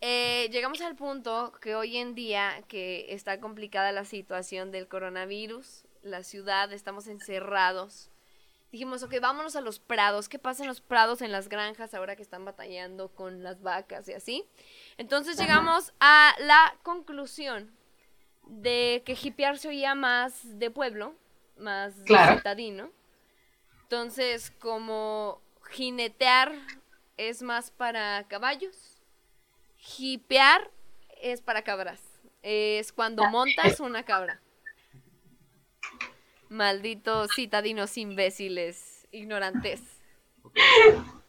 [0.00, 5.84] Eh, llegamos al punto que hoy en día que está complicada la situación del coronavirus,
[6.02, 8.10] la ciudad, estamos encerrados.
[8.72, 10.28] Dijimos, ok, vámonos a los prados.
[10.28, 14.08] ¿Qué pasa en los prados, en las granjas, ahora que están batallando con las vacas
[14.08, 14.44] y así?
[14.96, 17.72] Entonces llegamos a la conclusión
[18.46, 21.14] de que hipear se oía más de pueblo,
[21.58, 22.36] más Claro.
[22.38, 22.90] citadino.
[23.82, 25.40] Entonces, como
[25.70, 26.52] jinetear
[27.16, 28.98] es más para caballos,
[29.98, 30.70] hipear
[31.22, 32.00] es para cabras.
[32.42, 34.40] Es cuando montas una cabra.
[36.48, 39.80] Malditos citadinos imbéciles, ignorantes.
[40.42, 40.56] Ok.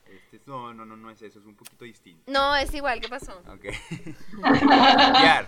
[0.07, 2.29] Este, es- no, no, no, no es eso, es un poquito distinto.
[2.31, 3.41] No, es igual, ¿qué pasó?
[3.47, 3.65] Ok.
[4.37, 5.47] Hipear.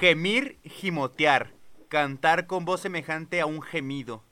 [0.00, 1.52] Gemir, gimotear.
[1.88, 4.22] Cantar con voz semejante a un gemido.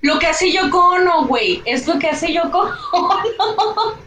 [0.00, 1.62] Lo que hace Yoko Ono, güey.
[1.64, 3.22] Es lo que hace Yoko Ono.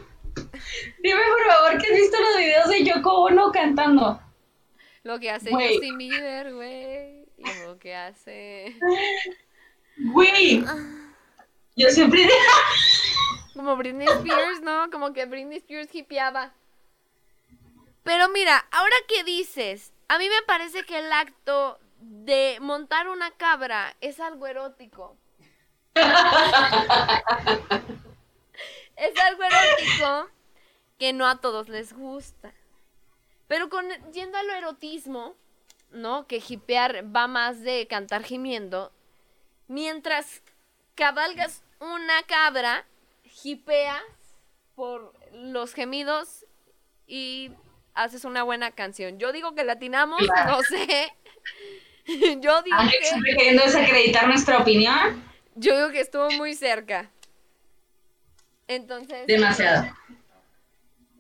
[1.02, 4.20] Dime por favor que has visto los videos de Yoko Ono cantando.
[5.04, 5.76] Lo que hace Güey.
[5.76, 7.26] Justin Bieber, güey.
[7.38, 8.76] Y lo que hace...
[9.98, 10.66] Güey.
[11.78, 12.28] Yo siempre.
[13.54, 14.90] Como Britney Spears, ¿no?
[14.92, 16.52] Como que Britney Spears hipeaba.
[18.06, 23.32] Pero mira, ahora que dices, a mí me parece que el acto de montar una
[23.32, 25.18] cabra es algo erótico.
[25.96, 26.06] es
[29.20, 30.30] algo erótico
[31.00, 32.54] que no a todos les gusta.
[33.48, 35.36] Pero con yendo a lo erotismo,
[35.90, 36.28] ¿no?
[36.28, 38.92] Que hipear va más de cantar gimiendo.
[39.68, 40.44] Mientras
[40.94, 42.86] cabalgas una cabra,
[43.44, 44.04] hipeas
[44.76, 46.46] por los gemidos
[47.08, 47.50] y
[47.96, 49.18] haces una buena canción.
[49.18, 50.52] Yo digo que latinamos, Claro.
[50.52, 51.14] no sé.
[52.42, 55.24] Yo digo que siempre queriendo desacreditar nuestra opinión.
[55.56, 57.10] yo digo que estuvo muy cerca.
[58.68, 59.92] Entonces, Demasiado.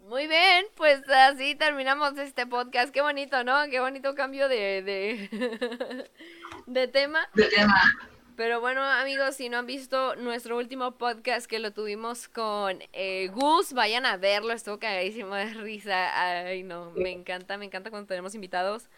[0.03, 2.91] muy bien, pues así terminamos este podcast.
[2.93, 3.65] Qué bonito, ¿no?
[3.71, 6.09] Qué bonito cambio de, de,
[6.67, 7.27] de tema.
[7.33, 7.81] De tema.
[8.35, 13.29] Pero bueno, amigos, si no han visto nuestro último podcast que lo tuvimos con eh,
[13.33, 16.43] Gus, vayan a verlo, estuvo cagadísimo de risa.
[16.45, 18.89] Ay, no, me encanta, me encanta cuando tenemos invitados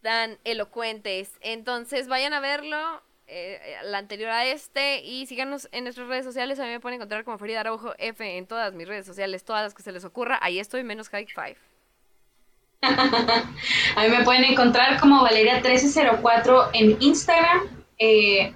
[0.00, 1.32] tan elocuentes.
[1.42, 6.58] Entonces, vayan a verlo, eh, la anterior a este, y síganos en nuestras redes sociales.
[6.58, 9.62] A mí me pueden encontrar como Frida Araujo F en todas mis redes sociales, todas
[9.62, 10.38] las que se les ocurra.
[10.40, 11.56] Ahí estoy, menos High Five.
[12.82, 17.83] A mí me pueden encontrar como Valeria1304 en Instagram.
[17.98, 18.52] Eh,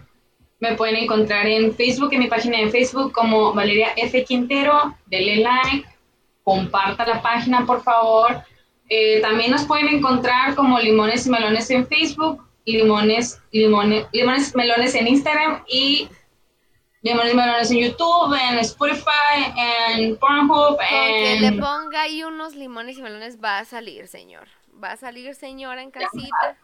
[0.60, 4.24] me pueden encontrar en Facebook, en mi página de Facebook como Valeria F.
[4.24, 4.96] Quintero.
[5.06, 5.88] Denle like,
[6.42, 8.42] comparta la página, por favor.
[8.88, 14.94] Eh, también nos pueden encontrar como Limones y Melones en Facebook, Limones, limones, limones Melones
[14.94, 16.08] en Instagram y
[17.02, 20.78] Limones y Melones en YouTube, en Spotify, en Pornhub,
[21.40, 24.48] le ponga ahí unos limones y melones va a salir, señor.
[24.82, 26.56] Va a salir, señora, en casita.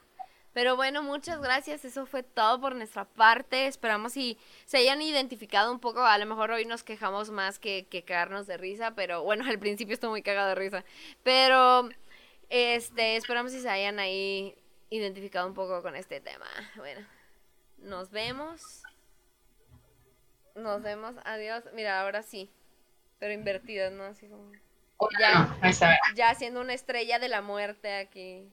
[0.55, 1.85] Pero bueno, muchas gracias.
[1.85, 3.67] Eso fue todo por nuestra parte.
[3.67, 6.03] Esperamos si se hayan identificado un poco.
[6.03, 8.93] A lo mejor hoy nos quejamos más que, que cagarnos de risa.
[8.95, 10.85] Pero bueno, al principio estuvo muy cagado de risa.
[11.25, 11.89] Pero
[12.49, 14.57] este, esperamos si se hayan ahí
[14.91, 16.47] identificado un poco con este tema.
[16.77, 17.05] Bueno,
[17.79, 18.85] nos vemos.
[20.55, 21.17] Nos vemos.
[21.25, 21.65] Adiós.
[21.75, 22.49] Mira, ahora sí.
[23.19, 24.05] Pero invertidas, ¿no?
[24.05, 24.53] Así como.
[25.19, 25.59] Ya.
[26.15, 28.49] Ya siendo una estrella de la muerte aquí.